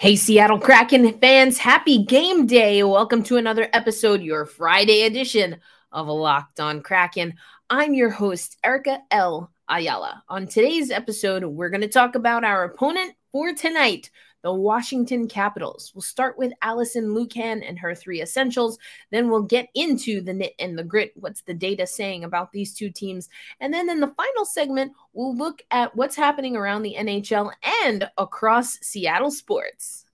Hey, 0.00 0.14
Seattle 0.14 0.60
Kraken 0.60 1.18
fans, 1.18 1.58
happy 1.58 2.04
game 2.04 2.46
day. 2.46 2.84
Welcome 2.84 3.24
to 3.24 3.36
another 3.36 3.68
episode, 3.72 4.22
your 4.22 4.46
Friday 4.46 5.02
edition 5.02 5.56
of 5.90 6.06
Locked 6.06 6.60
on 6.60 6.82
Kraken. 6.82 7.34
I'm 7.68 7.94
your 7.94 8.10
host, 8.10 8.58
Erica 8.62 9.00
L. 9.10 9.50
Ayala. 9.68 10.22
On 10.28 10.46
today's 10.46 10.92
episode, 10.92 11.44
we're 11.44 11.70
going 11.70 11.80
to 11.80 11.88
talk 11.88 12.14
about 12.14 12.44
our 12.44 12.62
opponent 12.62 13.14
for 13.32 13.52
tonight, 13.54 14.10
the 14.48 14.54
Washington 14.54 15.28
Capitals. 15.28 15.92
We'll 15.94 16.00
start 16.00 16.38
with 16.38 16.54
Alison 16.62 17.08
Lukan 17.08 17.62
and 17.68 17.78
her 17.78 17.94
three 17.94 18.22
essentials. 18.22 18.78
Then 19.10 19.28
we'll 19.28 19.42
get 19.42 19.68
into 19.74 20.22
the 20.22 20.32
nit 20.32 20.54
and 20.58 20.78
the 20.78 20.84
grit. 20.84 21.12
What's 21.16 21.42
the 21.42 21.52
data 21.52 21.86
saying 21.86 22.24
about 22.24 22.50
these 22.50 22.72
two 22.72 22.88
teams? 22.88 23.28
And 23.60 23.74
then 23.74 23.90
in 23.90 24.00
the 24.00 24.06
final 24.16 24.46
segment, 24.46 24.94
we'll 25.12 25.36
look 25.36 25.60
at 25.70 25.94
what's 25.94 26.16
happening 26.16 26.56
around 26.56 26.80
the 26.80 26.96
NHL 26.98 27.52
and 27.84 28.08
across 28.16 28.78
Seattle 28.80 29.30
sports. 29.30 30.06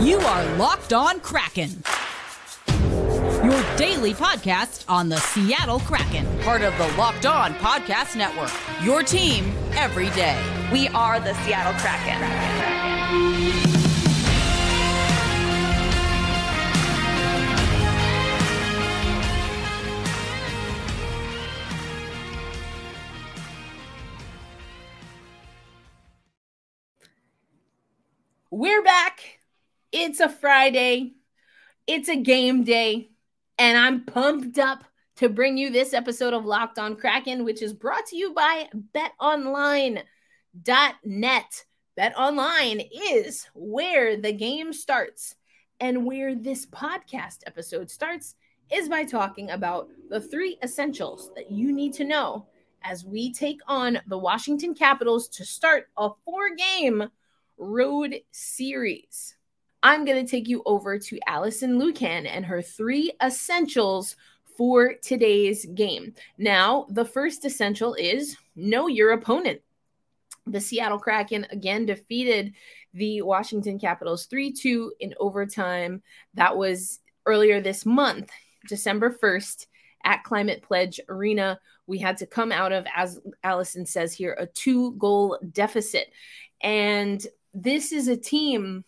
You 0.00 0.18
are 0.18 0.56
Locked 0.56 0.92
On 0.92 1.20
Kraken. 1.20 1.84
Your 3.44 3.76
daily 3.76 4.14
podcast 4.14 4.84
on 4.88 5.08
the 5.08 5.18
Seattle 5.18 5.78
Kraken, 5.78 6.26
part 6.40 6.62
of 6.62 6.76
the 6.78 6.88
Locked 6.98 7.26
On 7.26 7.54
Podcast 7.54 8.16
Network. 8.16 8.50
Your 8.82 9.04
team 9.04 9.52
every 9.74 10.10
day. 10.10 10.38
We 10.72 10.88
are 10.88 11.20
the 11.20 11.34
Seattle 11.34 11.72
Kraken. 11.74 12.20
We're 28.50 28.82
back. 28.82 29.40
It's 29.92 30.20
a 30.20 30.28
Friday. 30.28 31.14
It's 31.86 32.08
a 32.08 32.16
game 32.16 32.64
day. 32.64 33.08
And 33.58 33.78
I'm 33.78 34.04
pumped 34.04 34.58
up 34.58 34.84
to 35.16 35.28
bring 35.28 35.56
you 35.56 35.70
this 35.70 35.92
episode 35.94 36.34
of 36.34 36.44
Locked 36.44 36.78
on 36.78 36.96
Kraken, 36.96 37.44
which 37.44 37.62
is 37.62 37.72
brought 37.72 38.06
to 38.06 38.16
you 38.16 38.32
by 38.32 38.68
betonline.net. 38.94 40.04
BetOnline 41.98 42.88
is 42.90 43.46
where 43.54 44.16
the 44.16 44.32
game 44.32 44.72
starts. 44.72 45.36
And 45.80 46.06
where 46.06 46.34
this 46.36 46.64
podcast 46.66 47.38
episode 47.44 47.90
starts 47.90 48.36
is 48.72 48.88
by 48.88 49.04
talking 49.04 49.50
about 49.50 49.88
the 50.08 50.20
three 50.20 50.56
essentials 50.62 51.30
that 51.34 51.50
you 51.50 51.72
need 51.72 51.92
to 51.94 52.04
know 52.04 52.46
as 52.84 53.04
we 53.04 53.32
take 53.32 53.60
on 53.66 53.98
the 54.06 54.18
Washington 54.18 54.74
Capitals 54.74 55.28
to 55.28 55.44
start 55.44 55.88
a 55.96 56.10
four 56.24 56.54
game 56.54 57.10
road 57.58 58.14
series. 58.30 59.36
I'm 59.82 60.04
going 60.04 60.24
to 60.24 60.30
take 60.30 60.48
you 60.48 60.62
over 60.64 60.98
to 60.98 61.18
Alison 61.26 61.78
Lukan 61.78 62.26
and 62.26 62.46
her 62.46 62.62
three 62.62 63.12
essentials 63.20 64.16
for 64.56 64.94
today's 65.02 65.66
game. 65.74 66.14
Now, 66.38 66.86
the 66.90 67.04
first 67.04 67.44
essential 67.44 67.94
is 67.94 68.36
know 68.56 68.86
your 68.86 69.12
opponent. 69.12 69.60
The 70.46 70.60
Seattle 70.60 70.98
Kraken 70.98 71.46
again 71.50 71.86
defeated 71.86 72.54
the 72.94 73.22
Washington 73.22 73.78
Capitals 73.78 74.26
3 74.26 74.52
2 74.52 74.92
in 75.00 75.14
overtime. 75.18 76.02
That 76.34 76.56
was 76.56 77.00
earlier 77.26 77.60
this 77.60 77.86
month, 77.86 78.30
December 78.68 79.16
1st, 79.22 79.66
at 80.04 80.24
Climate 80.24 80.62
Pledge 80.62 81.00
Arena. 81.08 81.58
We 81.86 81.98
had 81.98 82.16
to 82.18 82.26
come 82.26 82.52
out 82.52 82.72
of, 82.72 82.86
as 82.94 83.20
Alison 83.44 83.86
says 83.86 84.12
here, 84.12 84.36
a 84.38 84.46
two 84.46 84.92
goal 84.92 85.38
deficit. 85.52 86.12
And 86.60 87.24
this 87.54 87.92
is 87.92 88.08
a 88.08 88.16
team 88.16 88.84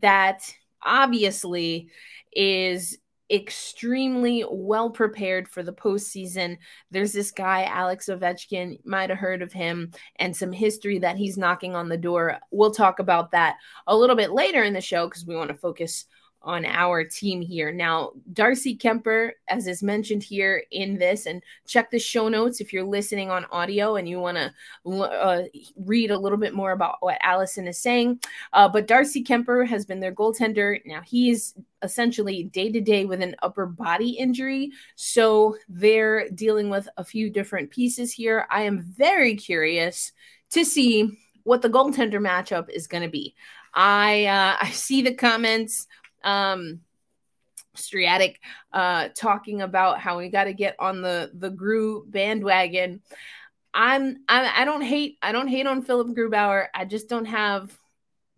that 0.00 0.42
obviously 0.82 1.88
is 2.32 2.98
extremely 3.30 4.44
well 4.50 4.90
prepared 4.90 5.48
for 5.48 5.62
the 5.62 5.72
postseason. 5.72 6.56
There's 6.90 7.12
this 7.12 7.30
guy, 7.30 7.64
Alex 7.64 8.08
Ovechkin, 8.08 8.78
might 8.84 9.10
have 9.10 9.18
heard 9.18 9.42
of 9.42 9.52
him, 9.52 9.92
and 10.16 10.36
some 10.36 10.52
history 10.52 10.98
that 11.00 11.16
he's 11.16 11.38
knocking 11.38 11.74
on 11.74 11.88
the 11.88 11.98
door. 11.98 12.38
We'll 12.50 12.70
talk 12.70 12.98
about 12.98 13.30
that 13.32 13.56
a 13.86 13.96
little 13.96 14.16
bit 14.16 14.32
later 14.32 14.62
in 14.62 14.72
the 14.72 14.80
show 14.80 15.06
because 15.06 15.26
we 15.26 15.36
want 15.36 15.48
to 15.48 15.54
focus 15.54 16.06
on 16.48 16.64
our 16.64 17.04
team 17.04 17.42
here. 17.42 17.70
Now, 17.70 18.12
Darcy 18.32 18.74
Kuemper, 18.74 19.32
as 19.48 19.66
is 19.66 19.82
mentioned 19.82 20.22
here 20.22 20.64
in 20.70 20.96
this, 20.96 21.26
and 21.26 21.42
check 21.66 21.90
the 21.90 21.98
show 21.98 22.30
notes 22.30 22.62
if 22.62 22.72
you're 22.72 22.82
listening 22.82 23.30
on 23.30 23.44
audio 23.52 23.96
and 23.96 24.08
you 24.08 24.18
want 24.18 24.38
to 24.38 24.90
uh, 24.90 25.42
read 25.76 26.10
a 26.10 26.18
little 26.18 26.38
bit 26.38 26.54
more 26.54 26.72
about 26.72 26.96
what 27.00 27.18
Allison 27.20 27.68
is 27.68 27.76
saying. 27.76 28.18
Uh, 28.54 28.66
but 28.66 28.86
Darcy 28.86 29.22
Kuemper 29.22 29.68
has 29.68 29.84
been 29.84 30.00
their 30.00 30.14
goaltender. 30.14 30.80
Now, 30.86 31.02
he's 31.02 31.54
essentially 31.82 32.44
day 32.44 32.72
to 32.72 32.80
day 32.80 33.04
with 33.04 33.20
an 33.20 33.36
upper 33.42 33.66
body 33.66 34.12
injury. 34.12 34.72
So 34.96 35.58
they're 35.68 36.30
dealing 36.30 36.70
with 36.70 36.88
a 36.96 37.04
few 37.04 37.28
different 37.28 37.70
pieces 37.70 38.10
here. 38.10 38.46
I 38.50 38.62
am 38.62 38.78
very 38.78 39.36
curious 39.36 40.12
to 40.52 40.64
see 40.64 41.18
what 41.44 41.60
the 41.60 41.68
goaltender 41.68 42.20
matchup 42.20 42.70
is 42.70 42.86
going 42.86 43.02
to 43.02 43.10
be. 43.10 43.34
I 43.74 44.24
uh, 44.24 44.56
I 44.62 44.70
see 44.70 45.02
the 45.02 45.14
comments 45.14 45.86
um 46.24 46.80
Striatic 47.74 48.40
uh 48.72 49.08
talking 49.14 49.62
about 49.62 50.00
how 50.00 50.18
we 50.18 50.28
got 50.28 50.44
to 50.44 50.52
get 50.52 50.74
on 50.78 51.00
the 51.00 51.30
the 51.34 51.50
Gru 51.50 52.04
bandwagon. 52.06 53.02
I'm 53.72 54.18
I, 54.28 54.62
I 54.62 54.64
don't 54.64 54.82
hate 54.82 55.18
I 55.22 55.32
don't 55.32 55.48
hate 55.48 55.66
on 55.66 55.82
Philip 55.82 56.08
Grubauer. 56.08 56.66
I 56.74 56.84
just 56.84 57.08
don't 57.08 57.26
have 57.26 57.76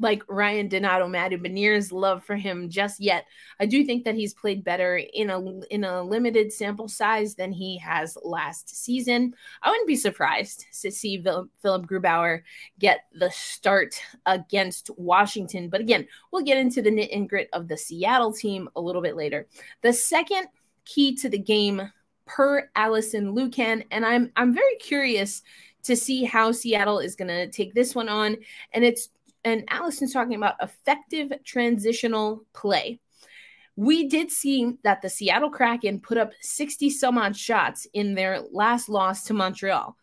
like 0.01 0.23
Ryan 0.29 0.69
Donato, 0.69 1.07
Matty 1.07 1.37
Beniers' 1.37 1.93
love 1.93 2.25
for 2.25 2.35
him 2.35 2.69
just 2.69 3.01
yet. 3.01 3.27
I 3.61 3.67
do 3.67 3.85
think 3.85 4.05
that 4.05 4.15
he's 4.15 4.35
played 4.35 4.65
better 4.65 4.97
in 4.97 5.31
a 5.31 5.41
in 5.67 5.85
a 5.85 6.03
limited 6.03 6.53
sample 6.53 6.89
size 6.89 7.35
than 7.35 7.53
he 7.53 7.79
has 7.79 8.17
last 8.23 8.69
season. 8.85 9.35
I 9.63 9.71
wouldn't 9.71 9.87
be 9.87 9.97
surprised 9.97 10.67
to 10.83 10.91
see 10.91 11.23
Philip 11.23 11.87
Grubauer 11.87 12.43
get 12.79 13.05
the 13.13 13.31
start 13.31 14.01
against 14.27 14.91
Washington. 14.97 15.69
But 15.69 15.83
again, 15.83 16.09
we'll 16.33 16.43
get 16.43 16.59
into 16.59 16.83
the 16.83 16.91
knit 16.91 17.11
and 17.13 17.29
grit 17.29 17.49
of 17.53 17.69
the 17.69 17.77
Seattle 17.77 18.33
team 18.33 18.69
a 18.77 18.81
little 18.81 19.03
bit 19.03 19.17
later. 19.17 19.47
The 19.83 19.93
second 19.93 20.47
key 20.85 21.15
to 21.17 21.29
the 21.29 21.39
game 21.39 21.93
per 22.27 22.71
Alison 22.77 23.35
Lukan 23.35 23.85
and 23.91 24.07
I'm 24.07 24.33
I'm 24.37 24.55
very 24.55 24.77
curious 24.77 25.43
to 25.83 25.97
see 25.97 26.25
how 26.25 26.53
Seattle 26.53 26.99
is 26.99 27.17
going 27.17 27.29
to 27.29 27.49
take 27.49 27.75
this 27.75 27.95
one 27.95 28.09
on. 28.09 28.37
And 28.73 28.85
it's 28.85 29.09
and 29.45 29.65
Alison's 29.69 30.13
talking 30.13 30.35
about 30.35 30.57
effective 30.63 31.33
transitional 31.45 32.45
play. 32.53 33.01
We 33.77 34.09
did 34.09 34.31
see 34.31 34.75
that 34.85 35.01
the 35.01 35.09
Seattle 35.09 35.51
Kraken 35.51 36.01
put 36.01 36.19
up 36.19 36.33
60 36.41 36.91
some 36.91 37.17
odd 37.17 37.37
shots 37.37 37.87
in 37.95 38.15
their 38.15 38.41
last 38.53 38.89
loss 38.89 39.25
to 39.25 39.35
Montreal. 39.35 39.97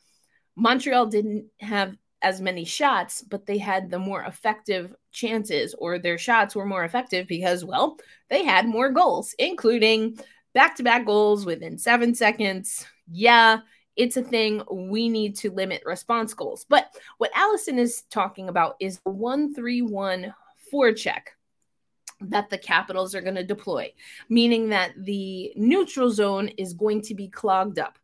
Montreal 0.56 1.06
didn't 1.06 1.46
have 1.60 1.96
as 2.22 2.42
many 2.42 2.66
shots, 2.66 3.22
but 3.22 3.46
they 3.46 3.60
had 3.60 3.92
the 3.92 4.00
more 4.00 4.24
effective 4.24 4.96
chances, 5.12 5.76
or 5.78 6.00
their 6.00 6.18
shots 6.18 6.56
were 6.56 6.66
more 6.66 6.84
effective 6.84 7.28
because, 7.28 7.64
well, 7.64 7.98
they 8.30 8.44
had 8.44 8.68
more 8.68 8.90
goals, 8.90 9.36
including 9.38 10.18
back 10.54 10.76
to 10.76 10.84
back 10.84 11.06
goals 11.06 11.46
within 11.46 11.78
seven 11.78 12.16
seconds. 12.16 12.88
Yeah, 13.12 13.60
it's 13.98 14.18
a 14.18 14.24
thing 14.24 14.62
we 14.72 15.10
need 15.10 15.36
to 15.38 15.52
limit 15.52 15.82
response 15.86 16.34
goals. 16.34 16.66
But 16.70 16.96
what 17.18 17.32
Alison 17.36 17.80
is 17.80 18.04
talking 18.10 18.50
about 18.50 18.76
is 18.80 19.00
the 19.00 19.10
131 19.12 20.34
forecheck 20.72 21.22
that 22.22 22.50
the 22.50 22.58
Capitals 22.58 23.14
are 23.14 23.22
going 23.22 23.36
to 23.36 23.44
deploy, 23.44 23.94
meaning 24.30 24.70
that 24.70 24.94
the 24.98 25.54
neutral 25.56 26.10
zone 26.10 26.48
is 26.58 26.74
going 26.74 27.02
to 27.04 27.16
be 27.16 27.28
clogged 27.28 27.80
up. 27.80 28.00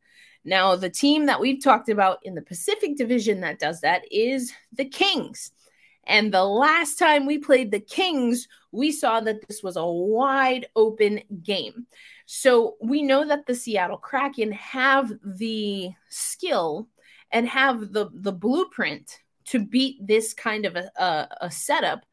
Now, 0.46 0.76
the 0.76 0.90
team 0.90 1.26
that 1.28 1.40
we've 1.40 1.64
talked 1.64 1.90
about 1.90 2.20
in 2.24 2.36
the 2.36 2.42
Pacific 2.42 2.98
Division 2.98 3.40
that 3.42 3.60
does 3.60 3.82
that 3.82 4.04
is 4.12 4.52
the 4.74 4.86
Kings. 4.86 5.52
And 6.06 6.34
the 6.34 6.44
last 6.44 7.00
time 7.00 7.26
we 7.26 7.38
played 7.38 7.72
the 7.72 7.80
Kings, 7.80 8.48
we 8.72 8.92
saw 8.92 9.20
that 9.22 9.48
this 9.48 9.64
was 9.64 9.78
a 9.78 9.86
wide 9.86 10.68
open 10.76 11.22
game. 11.44 11.88
So 12.26 12.76
we 12.82 13.04
know 13.04 13.28
that 13.28 13.46
the 13.46 13.56
Seattle 13.56 13.98
Kraken 13.98 14.52
have 14.52 15.12
the 15.24 15.92
skill 16.10 16.88
and 17.32 17.48
have 17.48 17.92
the 17.92 18.10
the 18.14 18.32
blueprint 18.32 19.20
to 19.46 19.60
beat 19.60 20.06
this 20.06 20.34
kind 20.34 20.66
of 20.66 20.76
a, 20.76 20.90
a, 20.98 21.28
a 21.42 21.52
setup. 21.52 22.06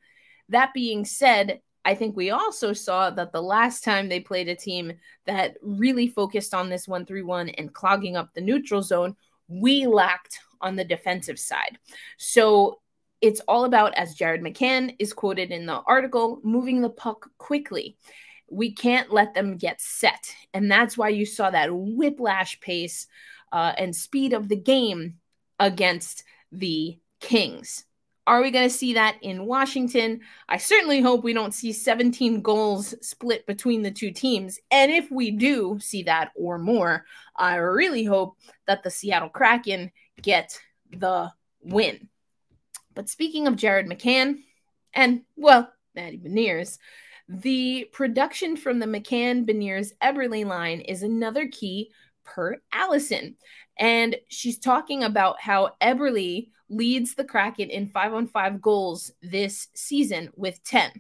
That 0.49 0.75
being 0.75 1.05
said, 1.05 1.61
I 1.85 1.95
think 1.95 2.17
we 2.17 2.31
also 2.31 2.73
saw 2.73 3.11
that 3.11 3.33
the 3.33 3.43
last 3.43 3.85
time 3.85 4.09
they 4.09 4.21
played 4.21 4.49
a 4.49 4.55
team 4.55 4.93
that 5.27 5.57
really 5.63 6.09
focused 6.09 6.55
on 6.55 6.69
this 6.69 6.87
1 6.89 7.07
3 7.07 7.23
1 7.23 7.49
and 7.51 7.73
clogging 7.73 8.17
up 8.17 8.35
the 8.35 8.41
neutral 8.41 8.83
zone, 8.83 9.17
we 9.49 9.87
lacked 9.87 10.39
on 10.61 10.77
the 10.77 10.85
defensive 10.85 11.39
side. 11.39 11.79
So 12.19 12.81
it's 13.21 13.41
all 13.41 13.65
about, 13.65 13.95
as 13.95 14.15
Jared 14.15 14.43
McCann 14.43 14.97
is 14.99 15.13
quoted 15.13 15.51
in 15.51 15.67
the 15.67 15.81
article, 15.87 16.41
moving 16.43 16.81
the 16.81 16.91
puck 16.91 17.29
quickly 17.39 17.97
we 18.51 18.73
can't 18.73 19.13
let 19.13 19.33
them 19.33 19.57
get 19.57 19.81
set. 19.81 20.35
And 20.53 20.71
that's 20.71 20.99
why 20.99 21.09
you 21.09 21.25
saw 21.25 21.51
that 21.51 21.71
whiplash 21.73 22.61
pace 22.61 23.07
uh, 23.53 23.73
and 23.79 23.95
speed 23.95 24.33
of 24.33 24.49
the 24.49 24.57
game 24.57 25.15
against 25.59 26.25
the 26.53 26.99
Kings. 27.21 27.85
Are 28.27 28.43
we 28.43 28.51
going 28.51 28.69
to 28.69 28.75
see 28.75 28.95
that 28.95 29.17
in 29.23 29.47
Washington? 29.47 30.21
I 30.49 30.59
certainly 30.59 31.01
hope 31.01 31.25
we 31.25 31.33
don't 31.33 31.55
see 31.55 31.73
17 31.73 32.43
goals 32.43 32.95
split 33.07 33.47
between 33.47 33.83
the 33.83 33.91
two 33.91 34.11
teams. 34.11 34.59
And 34.71 34.91
if 34.91 35.11
we 35.11 35.31
do 35.31 35.79
see 35.81 36.05
that 36.05 36.31
or 36.35 36.59
more, 36.59 37.05
I 37.37 37.57
really 37.57 38.05
hope 38.05 38.37
that 38.67 38.83
the 38.83 38.91
Seattle 38.91 39.31
Kraken 39.31 39.91
get 40.23 40.59
the 40.91 41.31
win. 41.63 42.09
But 43.01 43.09
speaking 43.09 43.47
of 43.47 43.57
Jared 43.57 43.87
McCann 43.87 44.41
and, 44.93 45.23
well, 45.35 45.73
Matty 45.95 46.19
Beniers, 46.19 46.77
the 47.31 47.89
production 47.95 48.59
from 48.59 48.79
the 48.79 48.85
McCann 48.85 49.49
Beniers 49.49 49.93
Eberle 50.03 50.45
line 50.45 50.83
is 50.83 51.03
another 51.03 51.49
key 51.49 51.93
per 52.25 52.59
Alison. 52.75 53.37
And 53.79 54.17
she's 54.29 54.59
talking 54.59 55.03
about 55.03 55.41
how 55.41 55.77
Eberle 55.81 56.51
leads 56.69 57.15
the 57.15 57.25
Kraken 57.25 57.71
in 57.71 57.87
five 57.87 58.13
on 58.13 58.27
five 58.27 58.61
goals 58.61 59.11
this 59.23 59.69
season 59.75 60.29
with 60.37 60.63
10. 60.65 60.91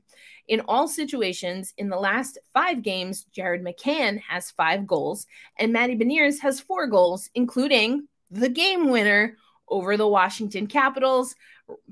In 0.48 0.62
all 0.68 0.88
situations, 0.88 1.74
in 1.76 1.90
the 1.90 1.98
last 1.98 2.38
five 2.54 2.80
games, 2.80 3.24
Jared 3.24 3.62
McCann 3.62 4.22
has 4.22 4.50
five 4.52 4.86
goals, 4.86 5.26
and 5.58 5.70
Matty 5.70 5.98
Beniers 5.98 6.40
has 6.40 6.60
four 6.60 6.86
goals, 6.86 7.28
including 7.34 8.08
the 8.30 8.48
game 8.48 8.88
winner 8.88 9.36
over 9.70 9.96
the 9.96 10.08
Washington 10.08 10.66
Capitals. 10.66 11.34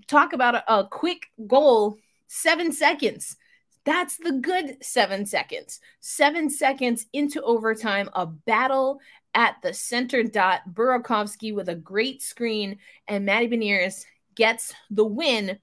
Talk 0.06 0.32
about 0.32 0.54
a, 0.56 0.72
a 0.72 0.86
quick 0.86 1.26
goal, 1.46 1.98
seven 2.26 2.72
seconds. 2.72 3.36
That's 3.84 4.16
the 4.16 4.32
good 4.32 4.84
seven 4.84 5.24
seconds. 5.24 5.80
Seven 6.00 6.50
seconds 6.50 7.06
into 7.12 7.42
overtime, 7.42 8.10
a 8.12 8.26
battle 8.26 9.00
at 9.34 9.56
the 9.62 9.72
center 9.72 10.22
dot. 10.22 10.60
Burakovsky 10.72 11.54
with 11.54 11.68
a 11.68 11.74
great 11.74 12.20
screen, 12.22 12.78
and 13.06 13.24
Matty 13.24 13.48
Beniers 13.48 14.04
gets 14.34 14.74
the 14.90 15.04
win 15.04 15.58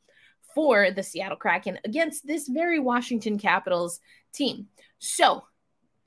for 0.53 0.89
the 0.91 1.03
Seattle 1.03 1.37
Kraken 1.37 1.79
against 1.83 2.25
this 2.25 2.47
very 2.47 2.79
Washington 2.79 3.37
Capitals 3.37 3.99
team. 4.33 4.67
So 4.99 5.43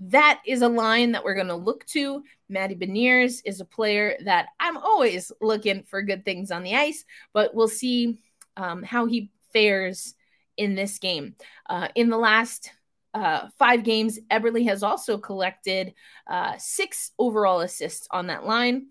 that 0.01 0.41
is 0.47 0.63
a 0.63 0.69
line 0.69 1.13
that 1.13 1.25
we're 1.25 1.35
going 1.35 1.49
to 1.49 1.55
look 1.55 1.85
to. 1.87 2.23
Matty 2.49 2.75
Beniers 2.75 3.41
is 3.45 3.61
a 3.61 3.65
player 3.65 4.17
that 4.25 4.49
I'm 4.61 4.77
always 4.77 5.33
looking 5.41 5.83
for 5.83 6.03
good 6.03 6.25
things 6.25 6.51
on 6.51 6.63
the 6.63 6.77
ice, 6.77 7.05
but 7.33 7.55
we'll 7.55 7.69
see 7.69 8.19
um, 8.57 8.83
how 8.83 9.07
he 9.07 9.31
fares 9.53 10.15
in 10.57 10.75
this 10.75 10.99
game. 10.99 11.35
Uh, 11.69 11.89
in 11.95 12.11
the 12.11 12.19
last 12.19 12.71
uh, 13.15 13.49
five 13.59 13.83
games, 13.83 14.19
Eberle 14.31 14.67
has 14.69 14.83
also 14.83 15.19
collected 15.19 15.95
uh, 16.29 16.55
six 16.59 17.13
overall 17.19 17.61
assists 17.61 18.07
on 18.11 18.29
that 18.29 18.45
line. 18.45 18.89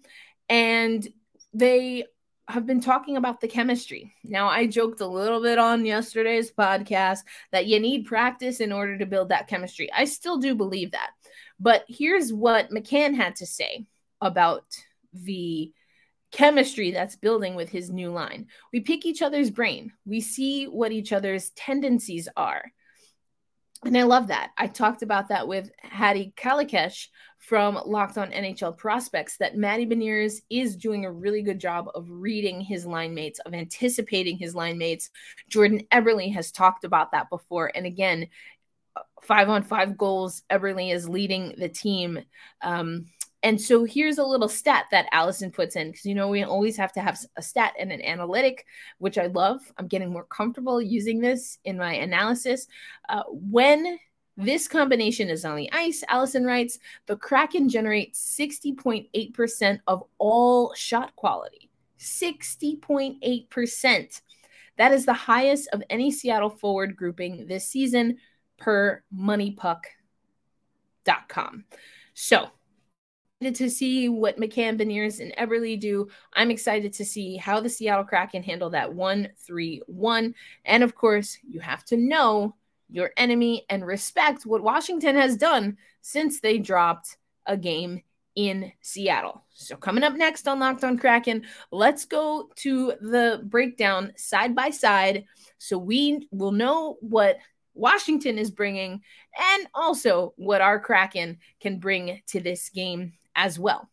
And 0.49 1.07
they 1.53 2.05
have 2.47 2.65
been 2.65 2.79
talking 2.79 3.17
about 3.17 3.41
the 3.41 3.47
chemistry. 3.47 4.13
Now, 4.23 4.47
I 4.47 4.67
joked 4.67 5.01
a 5.01 5.07
little 5.07 5.41
bit 5.41 5.59
on 5.59 5.85
yesterday's 5.85 6.51
podcast 6.51 7.19
that 7.51 7.65
you 7.65 7.79
need 7.79 8.05
practice 8.05 8.61
in 8.61 8.71
order 8.71 8.97
to 8.97 9.05
build 9.05 9.29
that 9.29 9.47
chemistry. 9.47 9.91
I 9.91 10.05
still 10.05 10.37
do 10.37 10.55
believe 10.55 10.91
that. 10.91 11.11
But 11.59 11.83
here's 11.87 12.31
what 12.31 12.69
McCann 12.69 13.15
had 13.15 13.35
to 13.37 13.45
say 13.45 13.85
about 14.21 14.63
the 15.13 15.71
chemistry 16.31 16.91
that's 16.91 17.15
building 17.15 17.55
with 17.55 17.69
his 17.69 17.89
new 17.89 18.11
line. 18.11 18.47
We 18.71 18.79
pick 18.79 19.05
each 19.05 19.21
other's 19.21 19.51
brain, 19.51 19.91
we 20.05 20.21
see 20.21 20.65
what 20.65 20.91
each 20.91 21.11
other's 21.11 21.49
tendencies 21.51 22.29
are. 22.37 22.63
And 23.85 23.97
I 23.97 24.03
love 24.03 24.27
that. 24.27 24.51
I 24.57 24.67
talked 24.67 25.03
about 25.03 25.29
that 25.29 25.47
with 25.47 25.69
Hadi 25.83 26.33
Kalakeche 26.35 27.07
from 27.47 27.79
Locked 27.85 28.17
On 28.17 28.29
NHL 28.29 28.77
Prospects 28.77 29.37
that 29.37 29.55
Matty 29.55 29.85
Beniers 29.85 30.41
is 30.49 30.75
doing 30.75 31.05
a 31.05 31.11
really 31.11 31.41
good 31.41 31.59
job 31.59 31.89
of 31.95 32.05
reading 32.09 32.59
his 32.59 32.85
line 32.85 33.13
mates, 33.13 33.39
of 33.45 33.53
anticipating 33.53 34.37
his 34.37 34.53
line 34.53 34.77
mates. 34.77 35.11
Jordan 35.47 35.81
Eberle 35.93 36.33
has 36.33 36.51
talked 36.51 36.83
about 36.83 37.13
that 37.13 37.29
before. 37.29 37.71
And 37.73 37.85
again, 37.85 38.27
five 39.21 39.47
on 39.47 39.63
five 39.63 39.97
goals, 39.97 40.43
Eberle 40.49 40.93
is 40.93 41.07
leading 41.07 41.55
the 41.57 41.69
team. 41.69 42.19
Um, 42.61 43.05
and 43.43 43.61
so 43.61 43.85
here's 43.85 44.17
a 44.17 44.25
little 44.25 44.49
stat 44.49 44.87
that 44.91 45.07
Alison 45.13 45.49
puts 45.49 45.77
in 45.77 45.91
because 45.91 46.05
you 46.05 46.15
know 46.15 46.27
we 46.27 46.43
always 46.43 46.75
have 46.75 46.91
to 46.93 47.01
have 47.01 47.17
a 47.37 47.41
stat 47.41 47.75
and 47.79 47.93
an 47.93 48.01
analytic, 48.01 48.65
which 48.97 49.17
I 49.17 49.27
love. 49.27 49.61
I'm 49.77 49.87
getting 49.87 50.11
more 50.11 50.25
comfortable 50.25 50.81
using 50.81 51.21
this 51.21 51.59
in 51.63 51.77
my 51.77 51.93
analysis. 51.93 52.67
Uh, 53.07 53.23
when 53.29 53.99
this 54.37 54.67
combination 54.67 55.29
is 55.29 55.43
on 55.43 55.55
the 55.55 55.71
ice, 55.71 56.03
Alison 56.07 56.45
writes, 56.45 56.77
the 57.07 57.17
Kraken 57.17 57.69
generate 57.69 58.13
60.8% 58.13 59.79
of 59.87 60.03
all 60.19 60.75
shot 60.75 61.15
quality. 61.15 61.71
60.8%. 61.99 64.21
That 64.77 64.91
is 64.91 65.07
the 65.07 65.13
highest 65.13 65.69
of 65.73 65.81
any 65.89 66.11
Seattle 66.11 66.51
forward 66.51 66.95
grouping 66.95 67.47
this 67.47 67.67
season 67.67 68.19
per 68.57 69.01
moneypuck.com. 69.11 71.65
So 72.13 72.51
to 73.41 73.69
see 73.69 74.09
what 74.09 74.39
McCann, 74.39 74.79
Beniers, 74.79 75.19
and 75.19 75.35
Eberle 75.35 75.79
do. 75.79 76.07
I'm 76.33 76.49
excited 76.49 76.91
to 76.93 77.05
see 77.05 77.37
how 77.37 77.59
the 77.59 77.69
Seattle 77.69 78.03
Kraken 78.03 78.41
handle 78.41 78.71
that 78.71 78.93
1 78.93 79.29
3 79.37 79.81
1. 79.85 80.35
And 80.65 80.83
of 80.83 80.95
course, 80.95 81.37
you 81.47 81.59
have 81.59 81.83
to 81.85 81.97
know 81.97 82.55
your 82.89 83.11
enemy 83.17 83.65
and 83.69 83.85
respect 83.85 84.45
what 84.45 84.63
Washington 84.63 85.15
has 85.15 85.37
done 85.37 85.77
since 86.01 86.39
they 86.39 86.57
dropped 86.57 87.17
a 87.45 87.57
game 87.57 88.01
in 88.35 88.71
Seattle. 88.81 89.43
So, 89.49 89.75
coming 89.75 90.03
up 90.03 90.13
next 90.13 90.47
on 90.47 90.59
Locked 90.59 90.83
on 90.83 90.97
Kraken, 90.97 91.43
let's 91.71 92.05
go 92.05 92.49
to 92.57 92.93
the 93.01 93.41
breakdown 93.43 94.13
side 94.15 94.55
by 94.55 94.69
side 94.69 95.25
so 95.57 95.77
we 95.77 96.27
will 96.31 96.51
know 96.51 96.97
what 97.01 97.37
Washington 97.73 98.37
is 98.37 98.51
bringing 98.51 99.01
and 99.39 99.67
also 99.73 100.33
what 100.37 100.61
our 100.61 100.79
Kraken 100.79 101.39
can 101.59 101.79
bring 101.79 102.21
to 102.27 102.39
this 102.39 102.69
game 102.69 103.13
as 103.35 103.57
well. 103.57 103.89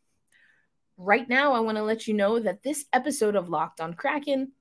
Right 0.97 1.29
now, 1.29 1.55
I 1.55 1.61
want 1.61 1.79
to 1.79 1.83
let 1.83 2.07
you 2.07 2.15
know 2.15 2.39
that 2.39 2.63
this 2.63 2.85
episode 2.93 3.37
of 3.37 3.49
Locked 3.49 3.81
on 3.81 3.95
Kraken 3.95 4.53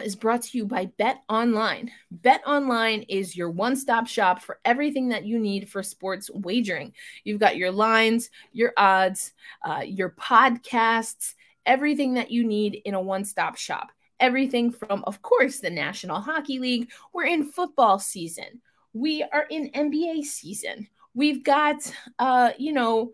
is 0.00 0.16
brought 0.16 0.42
to 0.42 0.58
you 0.58 0.66
by 0.66 0.86
Bet 0.86 1.22
Online. 1.28 1.90
Bet 2.10 2.42
Online 2.46 3.02
is 3.08 3.36
your 3.36 3.50
one 3.50 3.76
stop 3.76 4.06
shop 4.06 4.42
for 4.42 4.58
everything 4.64 5.08
that 5.10 5.24
you 5.24 5.38
need 5.38 5.68
for 5.68 5.82
sports 5.82 6.30
wagering. 6.32 6.92
You've 7.24 7.40
got 7.40 7.56
your 7.56 7.70
lines, 7.70 8.30
your 8.52 8.72
odds, 8.76 9.32
uh, 9.64 9.82
your 9.84 10.10
podcasts, 10.10 11.34
everything 11.66 12.14
that 12.14 12.30
you 12.30 12.44
need 12.44 12.80
in 12.84 12.94
a 12.94 13.00
one 13.00 13.24
stop 13.24 13.56
shop. 13.56 13.92
Everything 14.18 14.70
from, 14.70 15.02
of 15.04 15.22
course, 15.22 15.60
the 15.60 15.70
National 15.70 16.20
Hockey 16.20 16.58
League. 16.58 16.90
We're 17.12 17.26
in 17.26 17.50
football 17.50 17.98
season. 17.98 18.60
We 18.92 19.22
are 19.22 19.46
in 19.48 19.70
NBA 19.70 20.24
season. 20.24 20.88
We've 21.14 21.42
got, 21.42 21.76
uh, 22.18 22.50
you 22.58 22.72
know, 22.72 23.12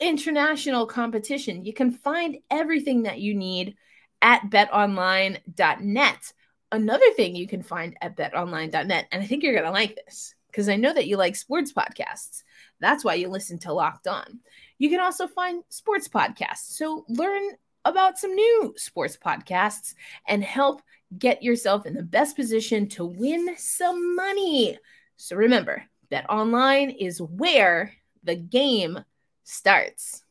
international 0.00 0.86
competition. 0.86 1.64
You 1.64 1.72
can 1.72 1.90
find 1.90 2.38
everything 2.50 3.04
that 3.04 3.20
you 3.20 3.34
need 3.34 3.76
at 4.22 4.48
betonline.net. 4.50 6.32
Another 6.72 7.10
thing 7.16 7.34
you 7.34 7.48
can 7.48 7.62
find 7.62 7.96
at 8.00 8.16
betonline.net, 8.16 9.08
and 9.10 9.22
I 9.22 9.26
think 9.26 9.42
you're 9.42 9.54
going 9.54 9.64
to 9.64 9.70
like 9.70 9.96
this 9.96 10.34
because 10.50 10.68
I 10.68 10.76
know 10.76 10.92
that 10.92 11.06
you 11.06 11.16
like 11.16 11.36
sports 11.36 11.72
podcasts. 11.72 12.42
That's 12.80 13.04
why 13.04 13.14
you 13.14 13.28
listen 13.28 13.58
to 13.60 13.72
Locked 13.72 14.06
On. 14.06 14.40
You 14.78 14.90
can 14.90 15.00
also 15.00 15.26
find 15.26 15.62
sports 15.68 16.08
podcasts. 16.08 16.76
So 16.76 17.04
learn 17.08 17.50
about 17.84 18.18
some 18.18 18.34
new 18.34 18.74
sports 18.76 19.16
podcasts 19.16 19.94
and 20.28 20.44
help 20.44 20.82
get 21.18 21.42
yourself 21.42 21.86
in 21.86 21.94
the 21.94 22.02
best 22.02 22.36
position 22.36 22.88
to 22.88 23.04
win 23.04 23.56
some 23.56 24.14
money. 24.14 24.78
So 25.16 25.36
remember, 25.36 25.84
Bet 26.10 26.28
Online 26.28 26.90
is 26.90 27.20
where 27.20 27.92
the 28.22 28.36
game 28.36 28.98
starts. 29.44 30.24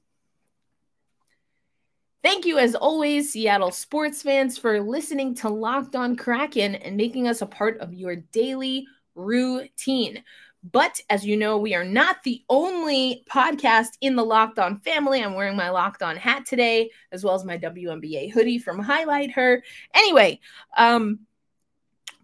Thank 2.22 2.46
you, 2.46 2.58
as 2.58 2.76
always, 2.76 3.32
Seattle 3.32 3.72
sports 3.72 4.22
fans, 4.22 4.58
for 4.58 4.82
listening 4.82 5.36
to 5.36 5.48
Locked 5.48 5.96
On 5.96 6.18
Kraken 6.18 6.76
and 6.76 6.98
making 6.98 7.30
us 7.30 7.42
a 7.42 7.46
part 7.46 7.80
of 7.80 7.94
your 7.94 8.18
daily 8.18 8.86
routine. 9.16 10.22
But 10.70 11.00
as 11.10 11.26
you 11.26 11.38
know, 11.38 11.58
we 11.58 11.74
are 11.76 11.86
not 11.86 12.22
the 12.24 12.44
only 12.50 13.24
podcast 13.32 13.92
in 14.02 14.18
the 14.18 14.26
Locked 14.26 14.60
On 14.60 14.80
family. 14.80 15.24
I'm 15.24 15.34
wearing 15.34 15.56
my 15.56 15.70
Locked 15.70 16.04
On 16.04 16.18
hat 16.18 16.46
today, 16.46 16.90
as 17.14 17.24
well 17.24 17.36
as 17.36 17.46
my 17.46 17.58
WNBA 17.58 18.34
hoodie 18.34 18.60
from 18.60 18.80
Highlight 18.80 19.32
Her. 19.32 19.64
Anyway, 19.94 20.42
um, 20.76 21.20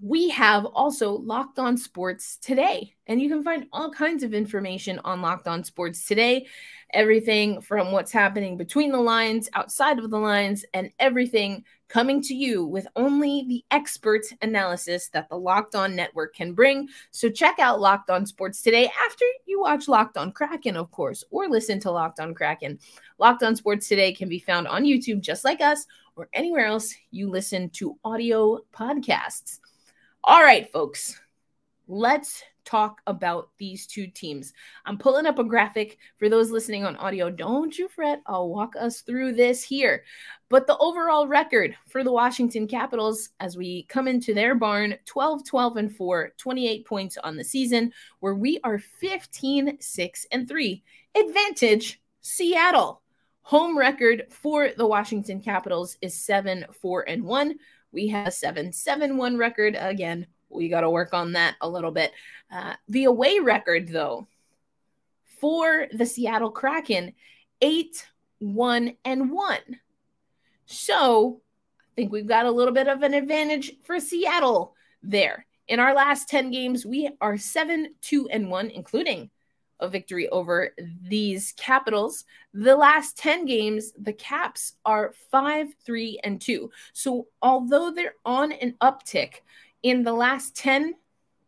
we 0.02 0.30
have 0.30 0.66
also 0.66 1.12
Locked 1.12 1.60
On 1.60 1.78
Sports 1.78 2.38
Today. 2.38 2.94
And 3.08 3.22
you 3.22 3.30
can 3.30 3.44
find 3.44 3.68
all 3.72 3.92
kinds 3.92 4.24
of 4.24 4.34
information 4.34 5.00
on 5.04 5.22
Locked 5.22 5.48
On 5.48 5.64
Sports 5.64 6.06
Today. 6.06 6.48
Everything 6.94 7.62
from 7.62 7.92
what's 7.92 8.12
happening 8.12 8.58
between 8.58 8.92
the 8.92 9.00
lines, 9.00 9.50
outside 9.54 10.00
of 10.00 10.10
the 10.10 10.20
lines, 10.20 10.66
and 10.74 10.92
everything 11.00 11.64
coming 11.88 12.22
to 12.24 12.34
you 12.34 12.66
with 12.66 12.88
only 12.96 13.46
the 13.48 13.64
expert 13.72 14.26
analysis 14.42 15.10
that 15.10 15.30
the 15.30 15.38
Locked 15.38 15.76
On 15.76 15.96
Network 15.96 16.36
can 16.36 16.54
bring. 16.54 16.90
So 17.12 17.30
check 17.30 17.60
out 17.60 17.80
Locked 17.80 18.10
On 18.10 18.26
Sports 18.26 18.62
Today 18.62 18.92
after 19.06 19.26
you 19.46 19.62
watch 19.62 19.88
Locked 19.88 20.18
On 20.18 20.32
Kraken, 20.32 20.76
of 20.76 20.92
course, 20.92 21.24
or 21.30 21.48
listen 21.48 21.80
to 21.82 21.92
Locked 21.92 22.20
On 22.20 22.34
Kraken. 22.34 22.80
Locked 23.18 23.44
On 23.44 23.56
Sports 23.56 23.88
Today 23.88 24.14
can 24.14 24.30
be 24.30 24.40
found 24.40 24.68
on 24.68 24.84
YouTube 24.84 25.22
just 25.22 25.46
like 25.46 25.62
us 25.62 25.86
or 26.16 26.28
anywhere 26.34 26.66
else 26.66 26.94
you 27.12 27.30
listen 27.30 27.70
to 27.72 27.98
audio 28.04 28.60
podcasts. 28.74 29.60
All 30.28 30.42
right, 30.42 30.68
folks, 30.72 31.22
let's 31.88 32.42
talk 32.64 33.00
about 33.06 33.50
these 33.60 33.86
two 33.86 34.08
teams. 34.08 34.54
I'm 34.84 34.98
pulling 34.98 35.28
up 35.28 35.38
a 35.38 35.44
graphic 35.44 36.00
for 36.18 36.30
those 36.30 36.50
listening 36.50 36.84
on 36.84 36.96
audio. 36.96 37.30
Don't 37.30 37.78
you 37.78 37.88
fret, 37.88 38.24
I'll 38.26 38.50
walk 38.50 38.74
us 38.76 39.02
through 39.02 39.34
this 39.34 39.62
here. 39.62 40.04
But 40.50 40.66
the 40.66 40.80
overall 40.80 41.28
record 41.28 41.76
for 41.88 42.04
the 42.04 42.12
Washington 42.12 42.68
Capitals 42.68 43.30
as 43.40 43.56
we 43.56 43.84
come 43.84 44.08
into 44.08 44.34
their 44.34 44.56
barn 44.56 44.96
12 45.06 45.46
12 45.46 45.78
and 45.78 45.96
4, 45.96 46.34
28 46.38 46.88
points 46.88 47.18
on 47.24 47.38
the 47.38 47.44
season, 47.44 47.94
where 48.20 48.34
we 48.34 48.60
are 48.64 48.80
15 48.80 49.78
6 49.80 50.28
and 50.32 50.48
3. 50.48 50.84
Advantage 51.16 52.02
Seattle. 52.22 53.04
Home 53.44 53.78
record 53.78 54.26
for 54.32 54.72
the 54.76 54.88
Washington 54.88 55.40
Capitals 55.40 56.00
is 56.02 56.16
7 56.16 56.66
4 56.82 57.08
and 57.08 57.24
1. 57.24 57.54
We 57.92 58.08
have 58.10 58.28
a 58.28 58.32
7 58.32 58.74
7 58.74 59.18
1 59.18 59.38
record. 59.38 59.78
Again, 59.80 60.28
we 60.50 60.70
got 60.70 60.82
to 60.82 60.90
work 60.90 61.14
on 61.14 61.34
that 61.34 61.56
a 61.62 61.70
little 61.70 61.92
bit. 61.92 62.12
Uh, 62.52 62.76
the 62.88 63.06
away 63.06 63.40
record, 63.40 63.88
though, 63.88 64.28
for 65.40 65.88
the 65.92 66.06
Seattle 66.06 66.52
Kraken, 66.52 67.14
8 67.62 68.08
1 68.40 68.96
and 69.06 69.32
1. 69.32 69.60
So 70.66 71.42
I 71.80 71.92
think 71.96 72.12
we've 72.12 72.28
got 72.28 72.46
a 72.46 72.52
little 72.52 72.74
bit 72.74 72.88
of 72.88 73.04
an 73.04 73.14
advantage 73.14 73.74
for 73.84 74.00
Seattle 74.00 74.76
there. 75.02 75.46
In 75.68 75.80
our 75.80 75.94
last 75.94 76.30
10 76.30 76.52
games, 76.52 76.86
we 76.86 77.10
are 77.22 77.38
7 77.38 77.96
2 78.02 78.30
and 78.30 78.50
1, 78.50 78.70
including 78.70 79.30
a 79.80 79.90
victory 79.90 80.30
over 80.30 80.74
these 81.02 81.54
Capitals. 81.58 82.26
The 82.54 82.76
last 82.76 83.18
10 83.18 83.46
games, 83.46 83.92
the 84.00 84.14
Caps 84.14 84.74
are 84.86 85.14
5 85.32 85.68
3 85.86 86.20
and 86.24 86.42
2. 86.42 86.70
So 86.94 87.28
although 87.42 87.92
they're 87.92 88.16
on 88.26 88.52
an 88.52 88.76
uptick 88.82 89.42
in 89.84 90.04
the 90.04 90.14
last 90.14 90.56
10, 90.56 90.96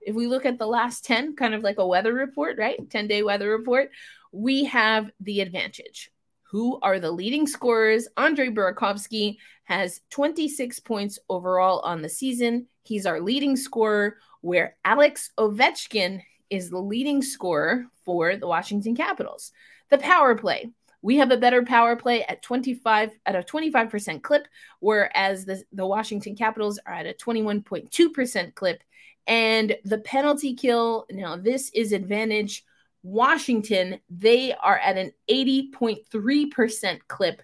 if 0.02 0.16
we 0.16 0.28
look 0.28 0.46
at 0.46 0.58
the 0.58 0.68
last 0.68 1.06
10, 1.06 1.36
kind 1.36 1.54
of 1.54 1.64
like 1.64 1.80
a 1.80 1.88
weather 1.88 2.14
report, 2.14 2.58
right? 2.58 2.90
10 2.90 3.08
day 3.08 3.24
weather 3.24 3.50
report, 3.50 3.92
we 4.32 4.66
have 4.66 5.12
the 5.20 5.42
advantage. 5.42 6.12
Who 6.52 6.80
are 6.82 7.00
the 7.00 7.12
leading 7.12 7.46
scorers? 7.46 8.08
Andre 8.16 8.48
Burakovsky 8.48 9.38
has 9.66 10.00
26 10.12 10.80
points 10.80 11.20
overall 11.30 11.80
on 11.82 12.02
the 12.02 12.08
season. 12.08 12.68
He's 12.84 13.06
our 13.06 13.20
leading 13.20 13.58
scorer, 13.58 14.18
where 14.40 14.78
Alex 14.86 15.32
Ovechkin 15.38 16.22
is 16.50 16.70
the 16.70 16.80
leading 16.80 17.22
scorer 17.22 17.86
for 18.06 18.36
the 18.36 18.48
Washington 18.48 18.96
Capitals. 18.96 19.52
The 19.90 19.98
power 19.98 20.36
play. 20.36 20.72
We 21.02 21.18
have 21.18 21.32
a 21.32 21.38
better 21.38 21.64
power 21.64 21.96
play 21.96 22.24
at 22.24 22.42
25 22.42 23.12
at 23.26 23.36
a 23.36 23.44
25% 23.44 24.22
clip, 24.22 24.48
whereas 24.80 25.46
the, 25.46 25.64
the 25.72 25.86
Washington 25.86 26.36
Capitals 26.36 26.80
are 26.86 26.94
at 26.94 27.06
a 27.06 27.14
21.2% 27.14 28.56
clip. 28.56 28.84
And 29.28 29.76
the 29.84 30.00
penalty 30.00 30.56
kill, 30.56 31.06
now 31.12 31.36
this 31.36 31.70
is 31.74 31.92
advantage 31.92 32.64
Washington, 33.04 34.00
they 34.10 34.54
are 34.54 34.78
at 34.78 34.98
an 34.98 35.12
80.3% 35.30 37.00
clip, 37.08 37.42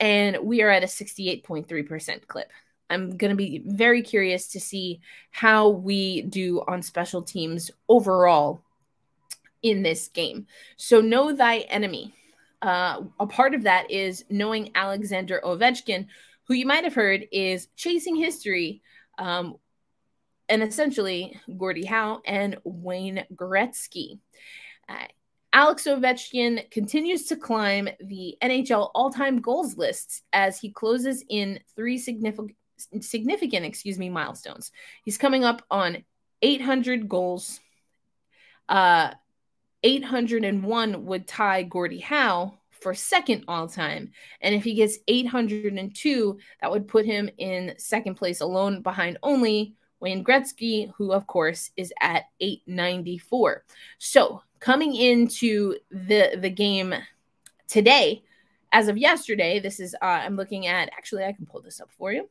and 0.00 0.38
we 0.42 0.62
are 0.62 0.70
at 0.70 0.82
a 0.82 0.86
68.3% 0.86 2.26
clip. 2.26 2.50
I'm 2.88 3.16
going 3.16 3.30
to 3.30 3.36
be 3.36 3.62
very 3.66 4.02
curious 4.02 4.48
to 4.48 4.60
see 4.60 5.00
how 5.30 5.68
we 5.68 6.22
do 6.22 6.62
on 6.68 6.82
special 6.82 7.22
teams 7.22 7.70
overall 7.88 8.62
in 9.62 9.82
this 9.82 10.08
game. 10.08 10.46
So, 10.76 11.00
know 11.00 11.32
thy 11.34 11.58
enemy. 11.58 12.14
Uh, 12.62 13.02
a 13.20 13.26
part 13.26 13.54
of 13.54 13.64
that 13.64 13.90
is 13.90 14.24
knowing 14.30 14.70
Alexander 14.74 15.40
Ovechkin, 15.44 16.06
who 16.44 16.54
you 16.54 16.66
might 16.66 16.84
have 16.84 16.94
heard 16.94 17.26
is 17.32 17.68
chasing 17.76 18.16
history, 18.16 18.82
um, 19.18 19.56
and 20.48 20.62
essentially 20.62 21.38
Gordie 21.56 21.84
Howe 21.84 22.20
and 22.24 22.56
Wayne 22.64 23.24
Gretzky. 23.34 24.20
Uh, 24.88 25.06
Alex 25.52 25.84
Ovechkin 25.84 26.70
continues 26.70 27.24
to 27.26 27.36
climb 27.36 27.88
the 28.00 28.36
NHL 28.42 28.90
all-time 28.94 29.40
goals 29.40 29.76
lists 29.76 30.22
as 30.32 30.60
he 30.60 30.70
closes 30.70 31.24
in 31.28 31.58
three 31.74 31.98
significant 31.98 32.54
significant, 33.00 33.66
excuse 33.66 33.98
me, 33.98 34.08
milestones. 34.10 34.72
He's 35.04 35.18
coming 35.18 35.44
up 35.44 35.62
on 35.70 36.04
800 36.42 37.08
goals. 37.08 37.60
Uh 38.68 39.12
801 39.82 41.04
would 41.04 41.28
tie 41.28 41.62
Gordie 41.62 42.00
Howe 42.00 42.58
for 42.70 42.94
second 42.94 43.44
all 43.46 43.68
time. 43.68 44.10
And 44.40 44.54
if 44.54 44.64
he 44.64 44.74
gets 44.74 44.98
802, 45.06 46.38
that 46.60 46.70
would 46.70 46.88
put 46.88 47.06
him 47.06 47.30
in 47.38 47.74
second 47.78 48.16
place 48.16 48.40
alone 48.40 48.82
behind 48.82 49.18
only 49.22 49.74
Wayne 50.00 50.24
Gretzky, 50.24 50.92
who 50.96 51.12
of 51.12 51.26
course 51.26 51.70
is 51.76 51.92
at 52.00 52.24
894. 52.40 53.64
So 53.98 54.42
coming 54.60 54.94
into 54.94 55.76
the 55.90 56.36
the 56.40 56.50
game 56.50 56.94
today, 57.68 58.22
as 58.72 58.88
of 58.88 58.98
yesterday, 58.98 59.58
this 59.58 59.80
is 59.80 59.94
uh, 60.02 60.06
I'm 60.06 60.36
looking 60.36 60.66
at. 60.66 60.90
Actually, 60.96 61.24
I 61.24 61.32
can 61.32 61.46
pull 61.46 61.62
this 61.62 61.80
up 61.80 61.90
for 61.92 62.12
you 62.12 62.28